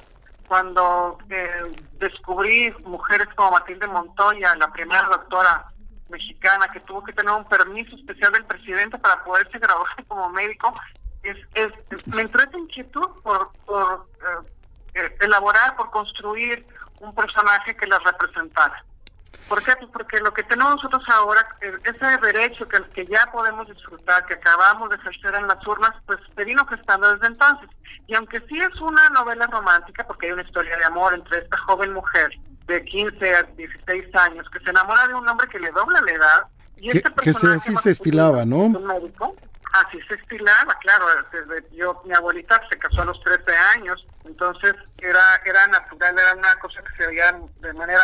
[0.47, 5.67] cuando eh, descubrí mujeres como Matilde Montoya, la primera doctora
[6.09, 10.75] mexicana que tuvo que tener un permiso especial del presidente para poderse graduar como médico,
[11.23, 11.73] es, es-
[12.07, 14.49] me entró esa inquietud por, por eh,
[14.95, 16.67] eh, elaborar, por construir
[16.99, 18.85] un personaje que las representara.
[19.49, 19.73] ¿Por qué?
[19.77, 24.25] Pues porque lo que tenemos nosotros ahora, eh, ese derecho que, que ya podemos disfrutar,
[24.27, 27.69] que acabamos de ejercer en las urnas, pues se vino gestando desde entonces.
[28.07, 31.57] Y aunque sí es una novela romántica, porque hay una historia de amor entre esta
[31.59, 32.31] joven mujer
[32.67, 36.13] de 15 a 16 años que se enamora de un hombre que le dobla la
[36.13, 38.59] edad, y este que se, así se estilaba, ¿no?
[38.59, 39.37] un médico,
[39.73, 44.75] así se estilaba, claro, desde yo, mi abuelita se casó a los 13 años, entonces
[44.99, 48.03] era, era natural, era una cosa que se veía de manera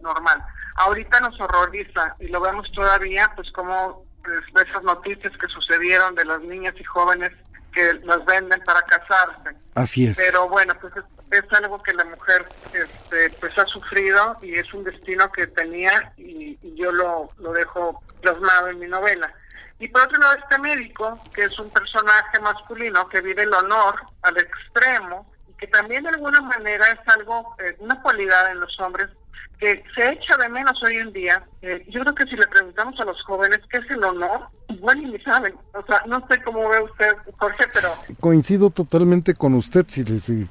[0.00, 0.42] normal.
[0.76, 6.24] Ahorita nos horroriza y lo vemos todavía, pues como pues, esas noticias que sucedieron de
[6.24, 7.32] las niñas y jóvenes
[7.72, 9.56] que las venden para casarse.
[9.74, 10.16] Así es.
[10.16, 14.72] Pero bueno, pues es, es algo que la mujer este, pues ha sufrido y es
[14.72, 19.32] un destino que tenía y, y yo lo, lo dejo plasmado en mi novela.
[19.78, 24.00] Y por otro lado, este médico, que es un personaje masculino que vive el honor
[24.22, 28.78] al extremo y que también de alguna manera es algo, eh, una cualidad en los
[28.80, 29.10] hombres
[29.58, 31.42] que se echa de menos hoy en día.
[31.62, 35.02] Eh, yo creo que si le preguntamos a los jóvenes qué es el honor, igual
[35.10, 35.54] ni saben.
[35.72, 37.88] O sea, no sé cómo ve usted, Jorge, pero
[38.20, 40.46] Coincido totalmente con usted, si, si-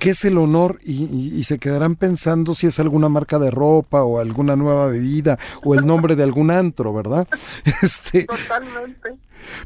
[0.00, 0.78] ¿qué es el honor?
[0.84, 4.88] Y, y- y se quedarán pensando si es alguna marca de ropa o alguna nueva
[4.88, 7.28] bebida o el nombre de algún antro, ¿verdad?
[7.82, 9.14] Este, totalmente.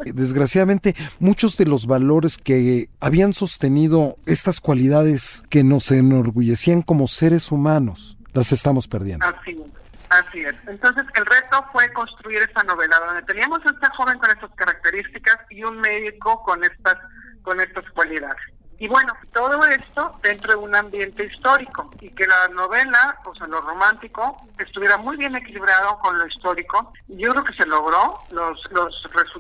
[0.05, 7.51] desgraciadamente, muchos de los valores que habían sostenido estas cualidades que nos enorgullecían como seres
[7.53, 9.25] humanos, las estamos perdiendo.
[9.27, 10.55] Así es, así es.
[10.67, 15.39] Entonces, el reto fue construir esta novela donde teníamos a esta joven con estas características
[15.51, 16.97] y un médico con estas
[17.43, 18.37] con estas cualidades.
[18.81, 23.49] Y bueno, todo esto dentro de un ambiente histórico y que la novela, o sea,
[23.49, 26.93] lo romántico, estuviera muy bien equilibrado con lo histórico.
[27.09, 28.19] Yo creo que se logró.
[28.31, 28.95] Los, los,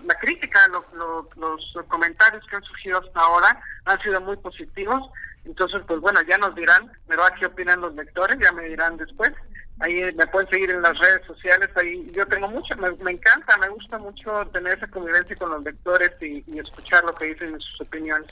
[0.04, 5.08] la crítica, lo- lo- los comentarios que han surgido hasta ahora han sido muy positivos.
[5.48, 7.32] Entonces, pues bueno, ya nos dirán, ¿verdad?
[7.40, 8.38] ¿Qué opinan los lectores?
[8.38, 9.32] Ya me dirán después.
[9.80, 11.70] Ahí me pueden seguir en las redes sociales.
[11.76, 15.62] Ahí yo tengo mucho, me, me encanta, me gusta mucho tener esa convivencia con los
[15.62, 18.28] lectores y, y escuchar lo que dicen en sus opiniones.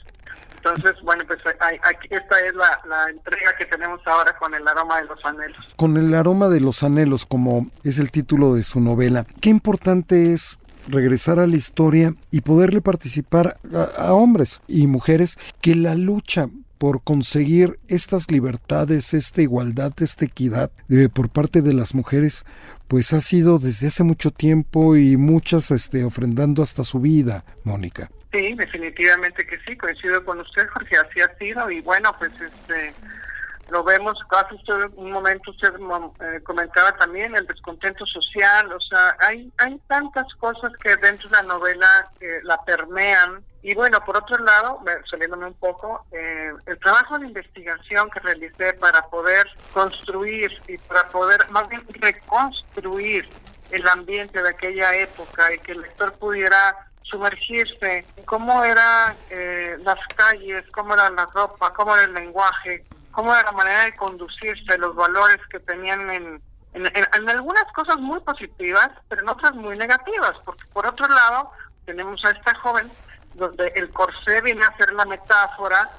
[0.57, 1.39] Entonces, bueno, pues
[1.83, 5.57] aquí esta es la, la entrega que tenemos ahora con el aroma de los anhelos.
[5.77, 10.33] Con el aroma de los anhelos, como es el título de su novela, qué importante
[10.33, 15.95] es regresar a la historia y poderle participar a, a hombres y mujeres que la
[15.95, 22.45] lucha por conseguir estas libertades, esta igualdad, esta equidad eh, por parte de las mujeres,
[22.87, 28.09] pues ha sido desde hace mucho tiempo y muchas este, ofrendando hasta su vida, Mónica.
[28.31, 32.93] Sí, definitivamente que sí, coincido con usted, Jorge, así ha sido y bueno, pues este
[33.69, 39.17] lo vemos, hace usted un momento usted eh, comentaba también el descontento social, o sea,
[39.19, 44.15] hay hay tantas cosas que dentro de la novela eh, la permean y bueno, por
[44.15, 49.45] otro lado, me- saliéndome un poco, eh, el trabajo de investigación que realicé para poder
[49.71, 53.25] construir y para poder más bien reconstruir
[53.67, 59.99] el ambiente de aquella época y que el lector pudiera sumergirse cómo eran eh, las
[60.15, 64.77] calles, cómo era la ropa, cómo era el lenguaje, cómo era la manera de conducirse,
[64.77, 69.53] los valores que tenían en, en, en- en algunas cosas muy positivas, pero en otras
[69.55, 71.51] muy negativas, porque por otro lado
[71.83, 72.97] tenemos a esta joven
[73.37, 75.89] donde el corsé viene a ser la metáfora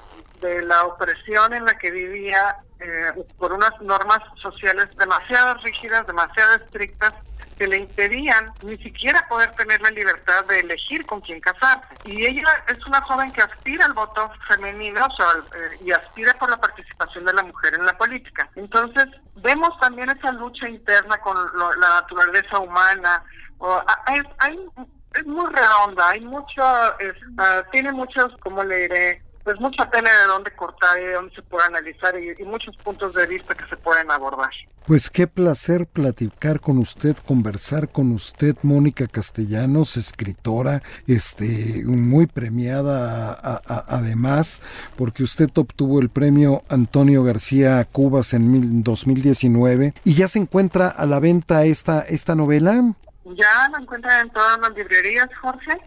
[0.41, 6.55] de la opresión en la que vivía eh, por unas normas sociales demasiado rígidas, demasiado
[6.55, 7.13] estrictas,
[7.57, 11.93] que le impedían ni siquiera poder tener la libertad de elegir con quién casarse.
[12.05, 16.55] Y ella es una joven que aspira al voto femenino eh, y aspira por la
[16.55, 18.49] participación de la mujer en la política.
[18.55, 21.35] Entonces, vemos también esa lucha interna con
[21.81, 23.23] la naturaleza humana.
[23.57, 24.21] O, hay,
[25.15, 30.27] es muy redonda, hay mucho, ah, tiene muchos, como le diré, pues mucha tela de
[30.27, 33.77] dónde cortar y de dónde se puede analizar y, muchos puntos de vista que se
[33.77, 34.51] pueden abordar.
[34.85, 43.61] Pues qué placer platicar con usted, conversar con usted, Mónica Castellanos, escritora, este, muy premiada
[43.87, 44.61] además,
[44.95, 51.05] porque usted obtuvo el premio Antonio García Cubas en 2019 y ya se encuentra a
[51.05, 52.83] la venta esta, esta novela.
[53.35, 55.77] Ya la encuentran en todas las librerías, Jorge.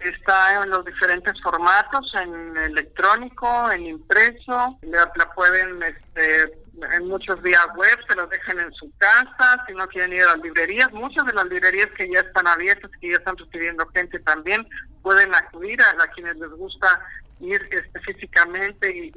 [0.00, 6.54] Está en los diferentes formatos, en electrónico, en impreso, la, pueden este,
[6.94, 10.36] en muchos días web, se los dejan en su casa, si no quieren ir a
[10.36, 14.18] las librerías, muchas de las librerías que ya están abiertas, que ya están recibiendo gente
[14.20, 14.66] también,
[15.02, 17.00] pueden acudir a, quienes les gusta
[17.40, 19.10] ir específicamente y,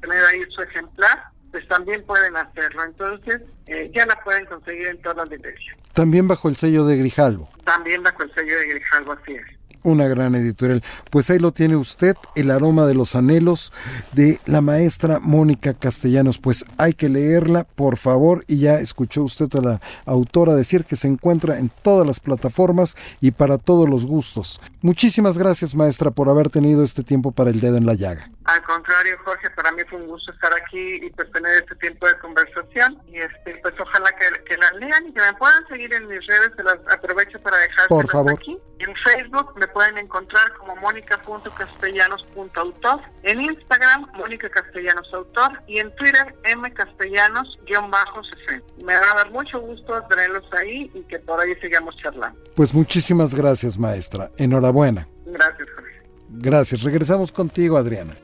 [0.00, 2.82] tener ahí su ejemplar pues también pueden hacerlo.
[2.84, 5.76] Entonces, eh, ya la pueden conseguir en todas las librerías.
[5.92, 7.48] También bajo el sello de Grijalvo.
[7.64, 10.82] También bajo el sello de Grijalvo, así es una gran editorial.
[11.10, 13.72] Pues ahí lo tiene usted, El aroma de los anhelos
[14.12, 16.38] de la maestra Mónica Castellanos.
[16.38, 20.96] Pues hay que leerla, por favor, y ya escuchó usted a la autora decir que
[20.96, 24.60] se encuentra en todas las plataformas y para todos los gustos.
[24.80, 28.30] Muchísimas gracias, maestra, por haber tenido este tiempo para el dedo en la llaga.
[28.44, 32.08] Al contrario, Jorge, para mí fue un gusto estar aquí y pues tener este tiempo
[32.08, 33.00] de conversación.
[33.06, 36.50] Y este, pues ojalá que, la lean y que me puedan seguir en mis redes.
[36.56, 38.32] Se las aprovecho para dejar por favor.
[38.32, 38.58] aquí.
[38.80, 43.00] En Facebook me pueden encontrar como mónica.castellanos.autor.
[43.22, 45.62] En Instagram, Mónica Castellanos Autor.
[45.68, 48.60] Y en Twitter, mcastellanos-cc.
[48.84, 52.40] Me va a dar mucho gusto tenerlos ahí y que por ahí sigamos charlando.
[52.56, 54.32] Pues muchísimas gracias, maestra.
[54.36, 55.06] Enhorabuena.
[55.26, 56.02] Gracias, Jorge.
[56.28, 56.82] Gracias.
[56.82, 58.16] Regresamos contigo, Adriana.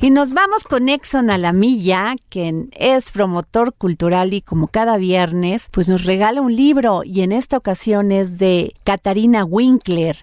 [0.00, 4.98] Y nos vamos con Exxon a la Milla, quien es promotor cultural y como cada
[4.98, 10.18] viernes, pues nos regala un libro y en esta ocasión es de Katarina Winkler.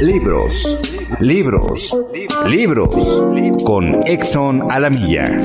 [0.00, 0.78] Libros,
[1.20, 1.98] libros,
[2.46, 2.94] libros
[3.64, 5.42] con Exxon a la Milla.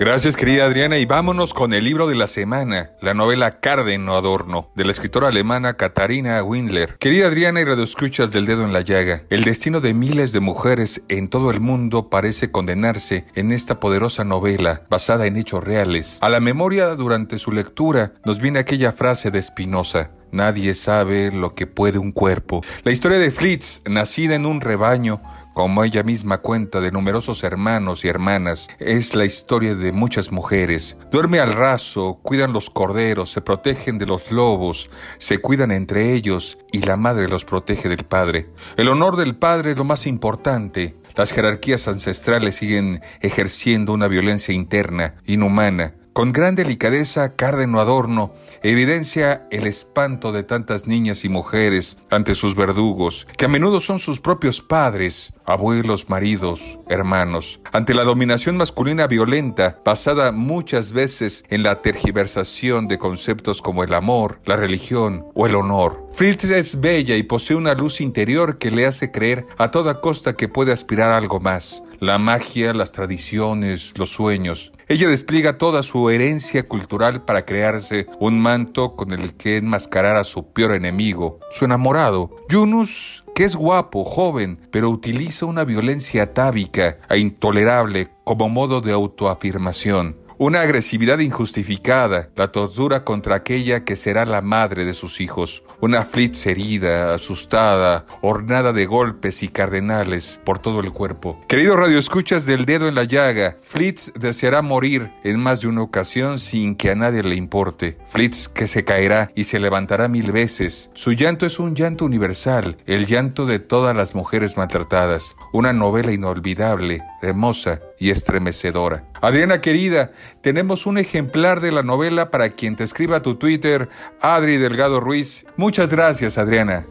[0.00, 4.16] Gracias querida Adriana y vámonos con el libro de la semana, la novela Carden o
[4.16, 6.96] Adorno, de la escritora alemana Katharina Windler.
[6.98, 11.02] Querida Adriana y radioescuchas del dedo en la llaga, el destino de miles de mujeres
[11.08, 16.18] en todo el mundo parece condenarse en esta poderosa novela basada en hechos reales.
[16.20, 21.54] A la memoria durante su lectura nos viene aquella frase de Spinoza, Nadie sabe lo
[21.54, 22.62] que puede un cuerpo.
[22.84, 25.22] La historia de Fritz, nacida en un rebaño,
[25.58, 30.96] como ella misma cuenta de numerosos hermanos y hermanas, es la historia de muchas mujeres.
[31.10, 34.88] Duerme al raso, cuidan los corderos, se protegen de los lobos,
[35.18, 38.48] se cuidan entre ellos y la madre los protege del padre.
[38.76, 40.94] El honor del padre es lo más importante.
[41.16, 49.46] Las jerarquías ancestrales siguen ejerciendo una violencia interna, inhumana, con gran delicadeza, Cárdeno Adorno evidencia
[49.52, 54.18] el espanto de tantas niñas y mujeres ante sus verdugos, que a menudo son sus
[54.18, 61.82] propios padres, abuelos, maridos, hermanos, ante la dominación masculina violenta, basada muchas veces en la
[61.82, 66.08] tergiversación de conceptos como el amor, la religión o el honor.
[66.14, 70.34] Fritz es bella y posee una luz interior que le hace creer a toda costa
[70.34, 71.84] que puede aspirar a algo más.
[72.00, 74.72] La magia, las tradiciones, los sueños.
[74.86, 80.24] Ella despliega toda su herencia cultural para crearse un manto con el que enmascarar a
[80.24, 82.30] su peor enemigo, su enamorado.
[82.48, 88.92] Yunus, que es guapo, joven, pero utiliza una violencia atávica e intolerable como modo de
[88.92, 95.64] autoafirmación una agresividad injustificada, la tortura contra aquella que será la madre de sus hijos,
[95.80, 101.40] una Flitz herida, asustada, ornada de golpes y cardenales por todo el cuerpo.
[101.48, 105.82] Querido Radio Escuchas del dedo en la llaga, Flitz deseará morir en más de una
[105.82, 107.98] ocasión sin que a nadie le importe.
[108.08, 110.90] Flitz que se caerá y se levantará mil veces.
[110.94, 115.34] Su llanto es un llanto universal, el llanto de todas las mujeres maltratadas.
[115.52, 119.04] Una novela inolvidable, hermosa y estremecedora.
[119.20, 123.88] Adriana querida, tenemos un ejemplar de la novela para quien te escriba tu Twitter,
[124.20, 125.46] Adri Delgado Ruiz.
[125.56, 126.86] Muchas gracias, Adriana.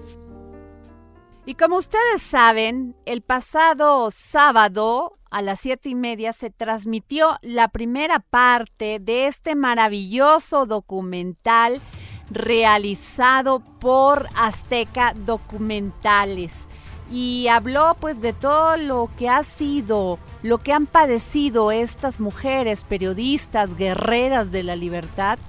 [1.46, 7.70] Y como ustedes saben, el pasado sábado a las siete y media se transmitió la
[7.70, 11.82] primera parte de este maravilloso documental
[12.30, 16.68] realizado por Azteca Documentales
[17.12, 22.84] y habló pues de todo lo que ha sido, lo que han padecido estas mujeres
[22.84, 25.40] periodistas, guerreras de la libertad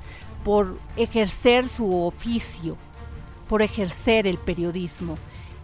[0.45, 2.77] por ejercer su oficio,
[3.49, 5.19] por ejercer el periodismo.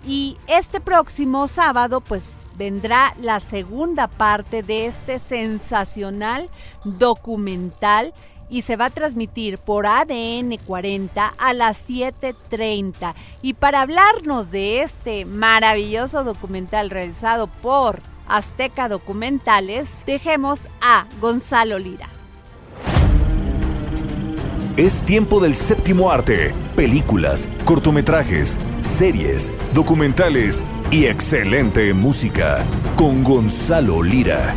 [0.07, 6.51] Y este próximo sábado pues vendrá la segunda parte de este sensacional
[6.85, 8.13] documental
[8.49, 13.15] y se va a transmitir por ADN 40 a las 7.30.
[13.43, 22.09] Y para hablarnos de este maravilloso documental realizado por Azteca Documentales, dejemos a Gonzalo Lira.
[24.77, 32.65] Es tiempo del séptimo arte, películas, cortometrajes, series, documentales y excelente música
[32.97, 34.53] con Gonzalo Lira.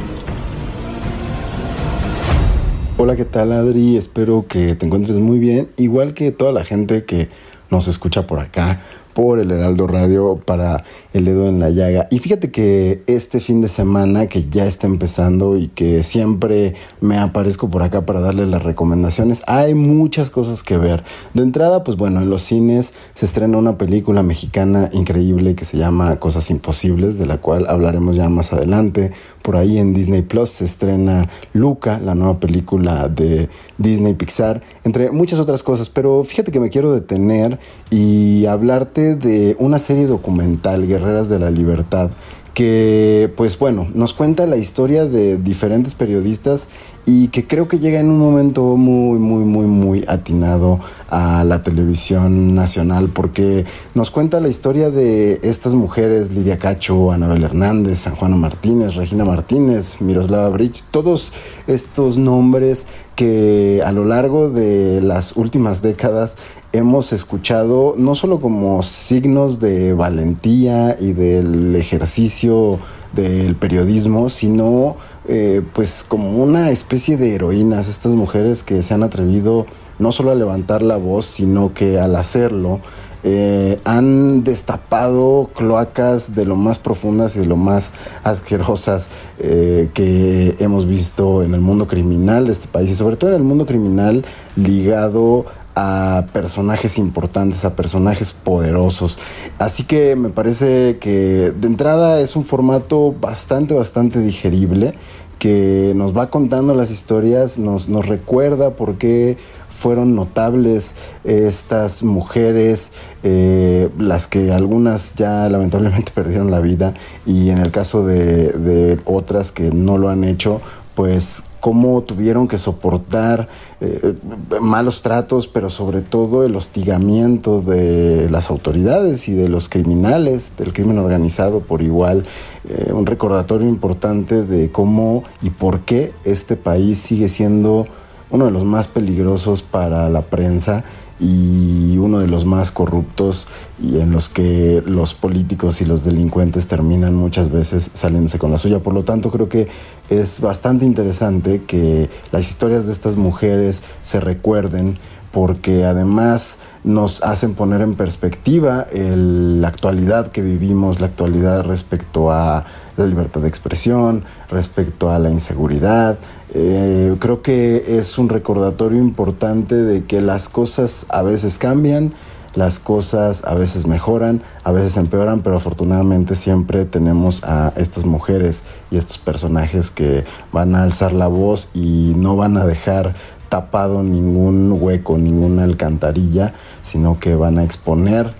[3.00, 3.96] Hola, ¿qué tal Adri?
[3.96, 7.30] Espero que te encuentres muy bien, igual que toda la gente que
[7.70, 8.82] nos escucha por acá
[9.18, 12.08] por el Heraldo Radio para El Dedo en la Llaga.
[12.12, 17.18] Y fíjate que este fin de semana que ya está empezando y que siempre me
[17.18, 21.04] aparezco por acá para darle las recomendaciones, hay muchas cosas que ver.
[21.34, 25.78] De entrada, pues bueno, en los cines se estrena una película mexicana increíble que se
[25.78, 29.14] llama Cosas Imposibles, de la cual hablaremos ya más adelante.
[29.42, 33.50] Por ahí en Disney Plus se estrena Luca, la nueva película de
[33.80, 35.90] Disney Pixar, entre muchas otras cosas.
[35.90, 37.58] Pero fíjate que me quiero detener
[37.90, 42.12] y hablarte de una serie documental, Guerreras de la Libertad,
[42.54, 46.70] que pues bueno, nos cuenta la historia de diferentes periodistas
[47.10, 51.64] y que creo que llega en un momento muy, muy, muy, muy atinado a la
[51.64, 53.64] televisión nacional porque
[53.96, 59.24] nos cuenta la historia de estas mujeres, Lidia Cacho, Anabel Hernández, San Juana Martínez, Regina
[59.24, 61.32] Martínez, Miroslava Bridge, todos
[61.66, 66.36] estos nombres que a lo largo de las últimas décadas
[66.74, 72.80] hemos escuchado no solo como signos de valentía y del ejercicio
[73.14, 74.98] del periodismo, sino
[75.28, 79.66] eh, pues como una especie de heroínas, estas mujeres que se han atrevido
[80.00, 82.80] no solo a levantar la voz, sino que al hacerlo
[83.24, 87.92] eh, han destapado cloacas de lo más profundas y de lo más
[88.24, 89.10] asquerosas
[89.40, 93.38] eh, que hemos visto en el mundo criminal de este país y sobre todo en
[93.38, 94.24] el mundo criminal
[94.56, 95.46] ligado
[95.80, 99.20] a personajes importantes, a personajes poderosos.
[99.60, 104.96] Así que me parece que de entrada es un formato bastante, bastante digerible
[105.38, 109.38] que nos va contando las historias, nos, nos recuerda por qué
[109.70, 117.60] fueron notables estas mujeres, eh, las que algunas ya lamentablemente perdieron la vida y en
[117.60, 120.60] el caso de, de otras que no lo han hecho,
[120.98, 123.50] pues cómo tuvieron que soportar
[123.82, 124.16] eh,
[124.60, 130.74] malos tratos, pero sobre todo el hostigamiento de las autoridades y de los criminales, del
[130.74, 132.26] crimen organizado por igual.
[132.68, 137.86] Eh, un recordatorio importante de cómo y por qué este país sigue siendo
[138.32, 140.84] uno de los más peligrosos para la prensa
[141.20, 143.48] y uno de los más corruptos
[143.82, 148.58] y en los que los políticos y los delincuentes terminan muchas veces saliéndose con la
[148.58, 148.80] suya.
[148.80, 149.68] Por lo tanto, creo que
[150.10, 155.00] es bastante interesante que las historias de estas mujeres se recuerden
[155.38, 162.66] porque además nos hacen poner en perspectiva la actualidad que vivimos, la actualidad respecto a
[162.96, 166.18] la libertad de expresión, respecto a la inseguridad.
[166.56, 172.16] Eh, creo que es un recordatorio importante de que las cosas a veces cambian,
[172.56, 178.64] las cosas a veces mejoran, a veces empeoran, pero afortunadamente siempre tenemos a estas mujeres
[178.90, 183.14] y estos personajes que van a alzar la voz y no van a dejar
[183.50, 188.34] tapado ningún hueco, ninguna alcantarilla, sino que van a exponer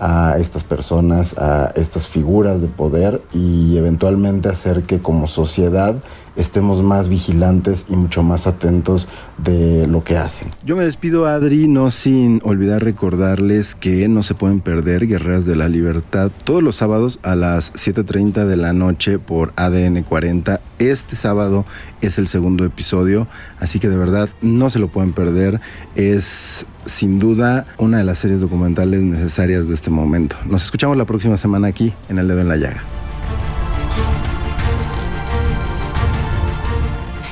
[0.00, 6.02] a estas personas, a estas figuras de poder y eventualmente hacer que como sociedad
[6.36, 10.48] estemos más vigilantes y mucho más atentos de lo que hacen.
[10.64, 15.56] Yo me despido, Adri, no sin olvidar recordarles que no se pueden perder Guerreras de
[15.56, 20.60] la Libertad todos los sábados a las 7.30 de la noche por ADN 40.
[20.80, 21.64] Este sábado
[22.06, 23.28] es el segundo episodio,
[23.58, 25.60] así que de verdad no se lo pueden perder.
[25.94, 30.36] Es sin duda una de las series documentales necesarias de este momento.
[30.46, 32.82] Nos escuchamos la próxima semana aquí en El Dedo en la Llaga.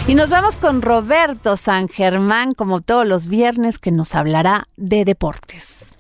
[0.09, 5.05] Y nos vamos con Roberto San Germán, como todos los viernes, que nos hablará de
[5.05, 5.95] deportes.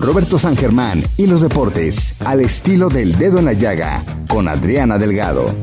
[0.00, 4.96] Roberto San Germán y los deportes, al estilo del dedo en la llaga, con Adriana
[4.96, 5.54] Delgado.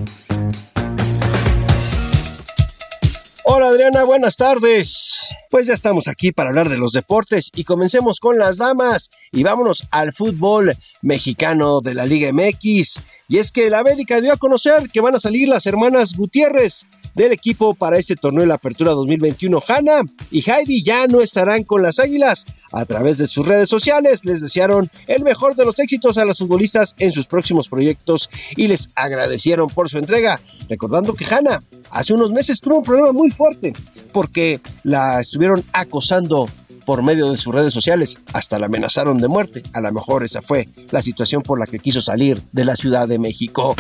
[3.43, 5.23] Hola Adriana, buenas tardes.
[5.49, 9.41] Pues ya estamos aquí para hablar de los deportes y comencemos con las damas y
[9.41, 13.01] vámonos al fútbol mexicano de la Liga MX.
[13.30, 16.86] Y es que la América dio a conocer que van a salir las hermanas Gutiérrez
[17.13, 19.61] del equipo para este torneo de la Apertura 2021.
[19.67, 22.45] Hanna y Heidi ya no estarán con las Águilas.
[22.71, 26.38] A través de sus redes sociales les desearon el mejor de los éxitos a las
[26.38, 32.13] futbolistas en sus próximos proyectos y les agradecieron por su entrega, recordando que Hanna hace
[32.13, 33.73] unos meses tuvo un problema muy fuerte
[34.13, 36.47] porque la estuvieron acosando
[36.88, 39.61] por medio de sus redes sociales, hasta la amenazaron de muerte.
[39.73, 43.09] A lo mejor esa fue la situación por la que quiso salir de la Ciudad
[43.09, 43.75] de México.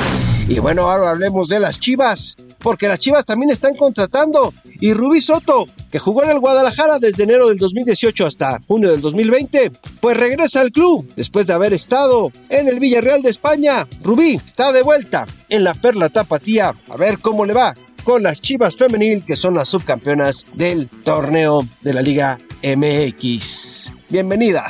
[0.49, 4.53] Y bueno, ahora hablemos de las Chivas, porque las Chivas también están contratando.
[4.81, 8.99] Y Rubí Soto, que jugó en el Guadalajara desde enero del 2018 hasta junio del
[8.99, 13.87] 2020, pues regresa al club después de haber estado en el Villarreal de España.
[14.03, 16.73] Rubí está de vuelta en la Perla Tapatía.
[16.89, 21.65] A ver cómo le va con las Chivas Femenil, que son las subcampeonas del torneo
[21.81, 23.91] de la Liga MX.
[24.09, 24.63] Bienvenida.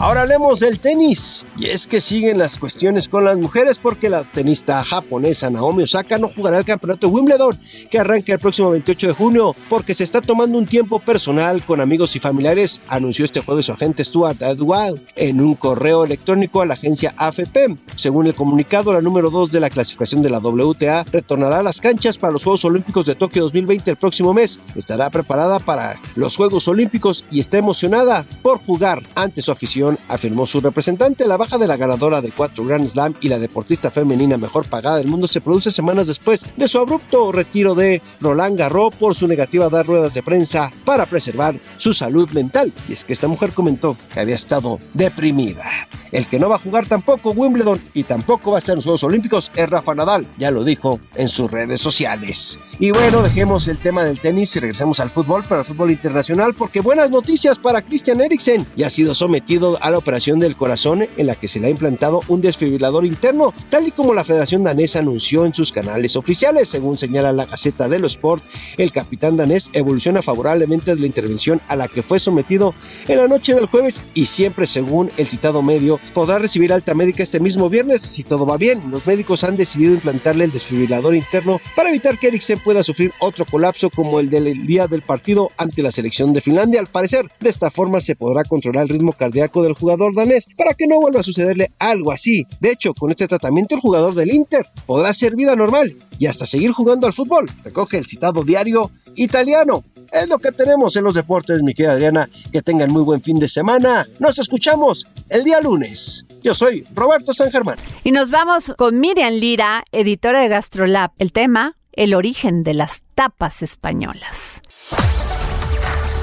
[0.00, 1.44] Ahora hablemos del tenis.
[1.56, 6.18] Y es que siguen las cuestiones con las mujeres porque la tenista japonesa Naomi Osaka
[6.18, 7.58] no jugará el campeonato de Wimbledon
[7.90, 11.80] que arranca el próximo 28 de junio porque se está tomando un tiempo personal con
[11.80, 16.66] amigos y familiares, anunció este jueves su agente Stuart Edward en un correo electrónico a
[16.66, 17.76] la agencia AFP.
[17.96, 21.80] Según el comunicado, la número 2 de la clasificación de la WTA retornará a las
[21.80, 24.60] canchas para los Juegos Olímpicos de Tokio 2020 el próximo mes.
[24.76, 30.46] Estará preparada para los Juegos Olímpicos y está emocionada por jugar ante su afición afirmó
[30.46, 31.26] su representante.
[31.26, 34.98] La baja de la ganadora de cuatro Grand Slam y la deportista femenina mejor pagada
[34.98, 39.28] del mundo se produce semanas después de su abrupto retiro de Roland Garros por su
[39.28, 42.72] negativa a dar ruedas de prensa para preservar su salud mental.
[42.88, 45.64] Y es que esta mujer comentó que había estado deprimida.
[46.12, 48.84] El que no va a jugar tampoco Wimbledon y tampoco va a estar en los
[48.84, 52.58] Juegos Olímpicos es Rafa Nadal, ya lo dijo en sus redes sociales.
[52.78, 56.54] Y bueno, dejemos el tema del tenis y regresamos al fútbol, para el fútbol internacional,
[56.54, 58.66] porque buenas noticias para Christian Eriksen.
[58.76, 61.70] Ya ha sido sometido a la operación del corazón en la que se le ha
[61.70, 66.68] implantado un desfibrilador interno, tal y como la Federación Danesa anunció en sus canales oficiales.
[66.68, 68.42] Según señala la Gaceta de los Sport,
[68.76, 72.74] el capitán danés evoluciona favorablemente de la intervención a la que fue sometido
[73.06, 77.22] en la noche del jueves y siempre según el citado medio podrá recibir alta médica
[77.22, 78.82] este mismo viernes si todo va bien.
[78.90, 83.44] Los médicos han decidido implantarle el desfibrilador interno para evitar que Eriksen pueda sufrir otro
[83.44, 86.80] colapso como el del día del partido ante la selección de Finlandia.
[86.80, 90.74] Al parecer, de esta forma se podrá controlar el ritmo cardíaco del jugador danés para
[90.74, 92.46] que no vuelva a sucederle algo así.
[92.60, 96.46] De hecho, con este tratamiento el jugador del Inter podrá ser vida normal y hasta
[96.46, 97.46] seguir jugando al fútbol.
[97.64, 99.84] Recoge el citado diario italiano.
[100.12, 102.28] Es lo que tenemos en los deportes, mi querida Adriana.
[102.50, 104.06] Que tengan muy buen fin de semana.
[104.18, 106.24] Nos escuchamos el día lunes.
[106.42, 107.76] Yo soy Roberto San Germán.
[108.04, 111.10] Y nos vamos con Miriam Lira, editora de Gastrolab.
[111.18, 114.62] El tema, el origen de las tapas españolas.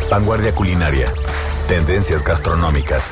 [0.10, 1.12] Vanguardia culinaria.
[1.68, 3.12] Tendencias gastronómicas.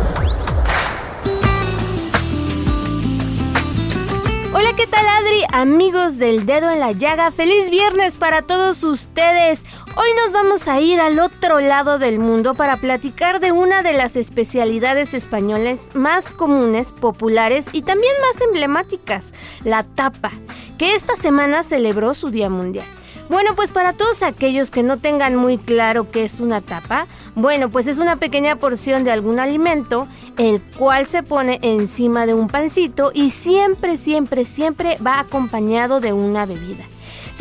[4.53, 5.43] Hola, ¿qué tal Adri?
[5.53, 9.63] Amigos del dedo en la llaga, feliz viernes para todos ustedes.
[9.95, 13.93] Hoy nos vamos a ir al otro lado del mundo para platicar de una de
[13.93, 19.33] las especialidades españolas más comunes, populares y también más emblemáticas,
[19.63, 20.31] la tapa,
[20.77, 22.85] que esta semana celebró su Día Mundial.
[23.31, 27.69] Bueno, pues para todos aquellos que no tengan muy claro qué es una tapa, bueno,
[27.69, 30.05] pues es una pequeña porción de algún alimento,
[30.37, 36.11] el cual se pone encima de un pancito y siempre, siempre, siempre va acompañado de
[36.11, 36.83] una bebida.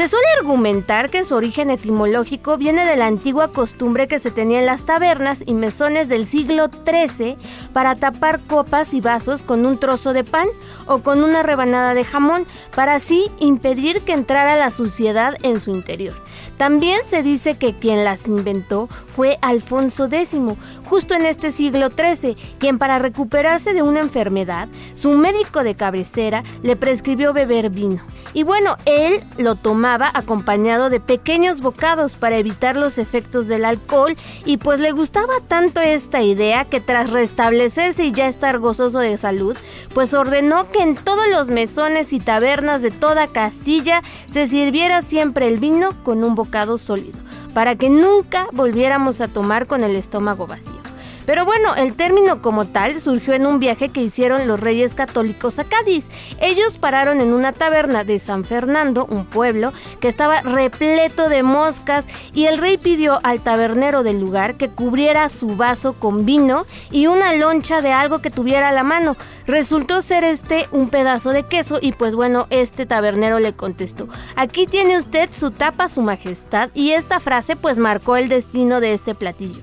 [0.01, 4.61] Se suele argumentar que su origen etimológico viene de la antigua costumbre que se tenía
[4.61, 7.37] en las tabernas y mesones del siglo XIII
[7.75, 10.49] para tapar copas y vasos con un trozo de pan
[10.87, 15.71] o con una rebanada de jamón para así impedir que entrara la suciedad en su
[15.71, 16.15] interior.
[16.61, 18.87] También se dice que quien las inventó
[19.17, 20.37] fue Alfonso X,
[20.85, 26.45] justo en este siglo XIII, quien para recuperarse de una enfermedad, su médico de cabecera
[26.63, 28.03] le prescribió beber vino.
[28.35, 34.15] Y bueno, él lo tomaba acompañado de pequeños bocados para evitar los efectos del alcohol
[34.45, 39.17] y pues le gustaba tanto esta idea que tras restablecerse y ya estar gozoso de
[39.17, 39.57] salud,
[39.95, 45.49] pues ordenó que en todos los mesones y tabernas de toda Castilla se sirviera siempre
[45.49, 47.19] el vino con un bocado sólido,
[47.55, 50.81] para que nunca volviéramos a tomar con el estómago vacío.
[51.27, 55.59] Pero bueno, el término como tal surgió en un viaje que hicieron los reyes católicos
[55.59, 56.09] a Cádiz.
[56.41, 62.07] Ellos pararon en una taberna de San Fernando, un pueblo que estaba repleto de moscas
[62.35, 67.07] y el rey pidió al tabernero del lugar que cubriera su vaso con vino y
[67.07, 69.17] una loncha de algo que tuviera a la mano.
[69.47, 74.67] Resultó ser este un pedazo de queso y pues bueno, este tabernero le contestó, aquí
[74.67, 79.15] tiene usted su tapa, su majestad y esta frase pues marcó el destino de este
[79.15, 79.61] platillo.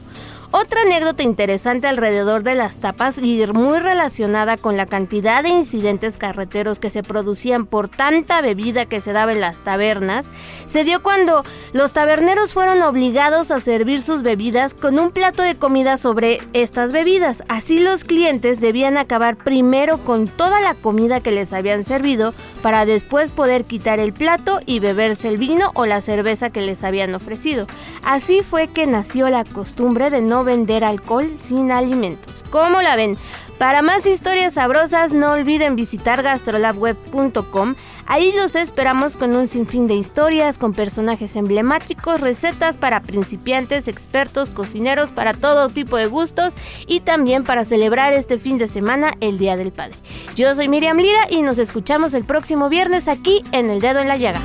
[0.52, 6.18] Otra anécdota interesante alrededor de las tapas y muy relacionada con la cantidad de incidentes
[6.18, 10.32] carreteros que se producían por tanta bebida que se daba en las tabernas,
[10.66, 11.44] se dio cuando
[11.74, 16.94] los taberneros fueron obligados a servir sus bebidas con un plato de comida sobre estas
[16.94, 17.44] bebidas.
[17.50, 22.86] Así los clientes debían acabar primero con toda la comida que les habían servido para
[22.86, 27.14] después poder quitar el plato y beberse el vino o la cerveza que les habían
[27.14, 27.68] ofrecido.
[28.06, 32.44] Así fue que nació la costumbre de no vender alcohol sin alimentos.
[32.50, 33.18] ¿Cómo la ven?
[33.58, 37.74] Para más historias sabrosas no olviden visitar gastrolabweb.com.
[38.06, 44.52] Ahí los esperamos con un sinfín de historias, con personajes emblemáticos, recetas para principiantes, expertos,
[44.52, 46.54] cocineros, para todo tipo de gustos
[46.86, 49.96] y también para celebrar este fin de semana el Día del Padre.
[50.36, 54.08] Yo soy Miriam Lira y nos escuchamos el próximo viernes aquí en El Dedo en
[54.08, 54.42] la Llaga.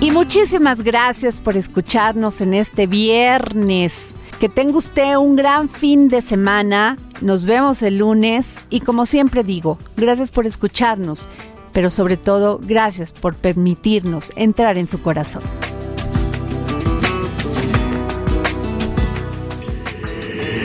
[0.00, 4.16] Y muchísimas gracias por escucharnos en este viernes.
[4.44, 6.98] Que tenga usted un gran fin de semana.
[7.22, 11.26] Nos vemos el lunes y como siempre digo, gracias por escucharnos,
[11.72, 15.42] pero sobre todo gracias por permitirnos entrar en su corazón.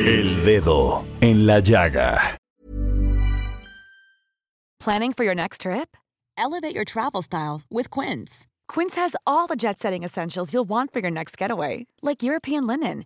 [0.05, 2.37] El dedo en la llaga.
[4.81, 5.95] Planning for your next trip?
[6.37, 8.45] Elevate your travel style with Quince.
[8.67, 12.67] Quince has all the jet setting essentials you'll want for your next getaway, like European
[12.67, 13.05] linen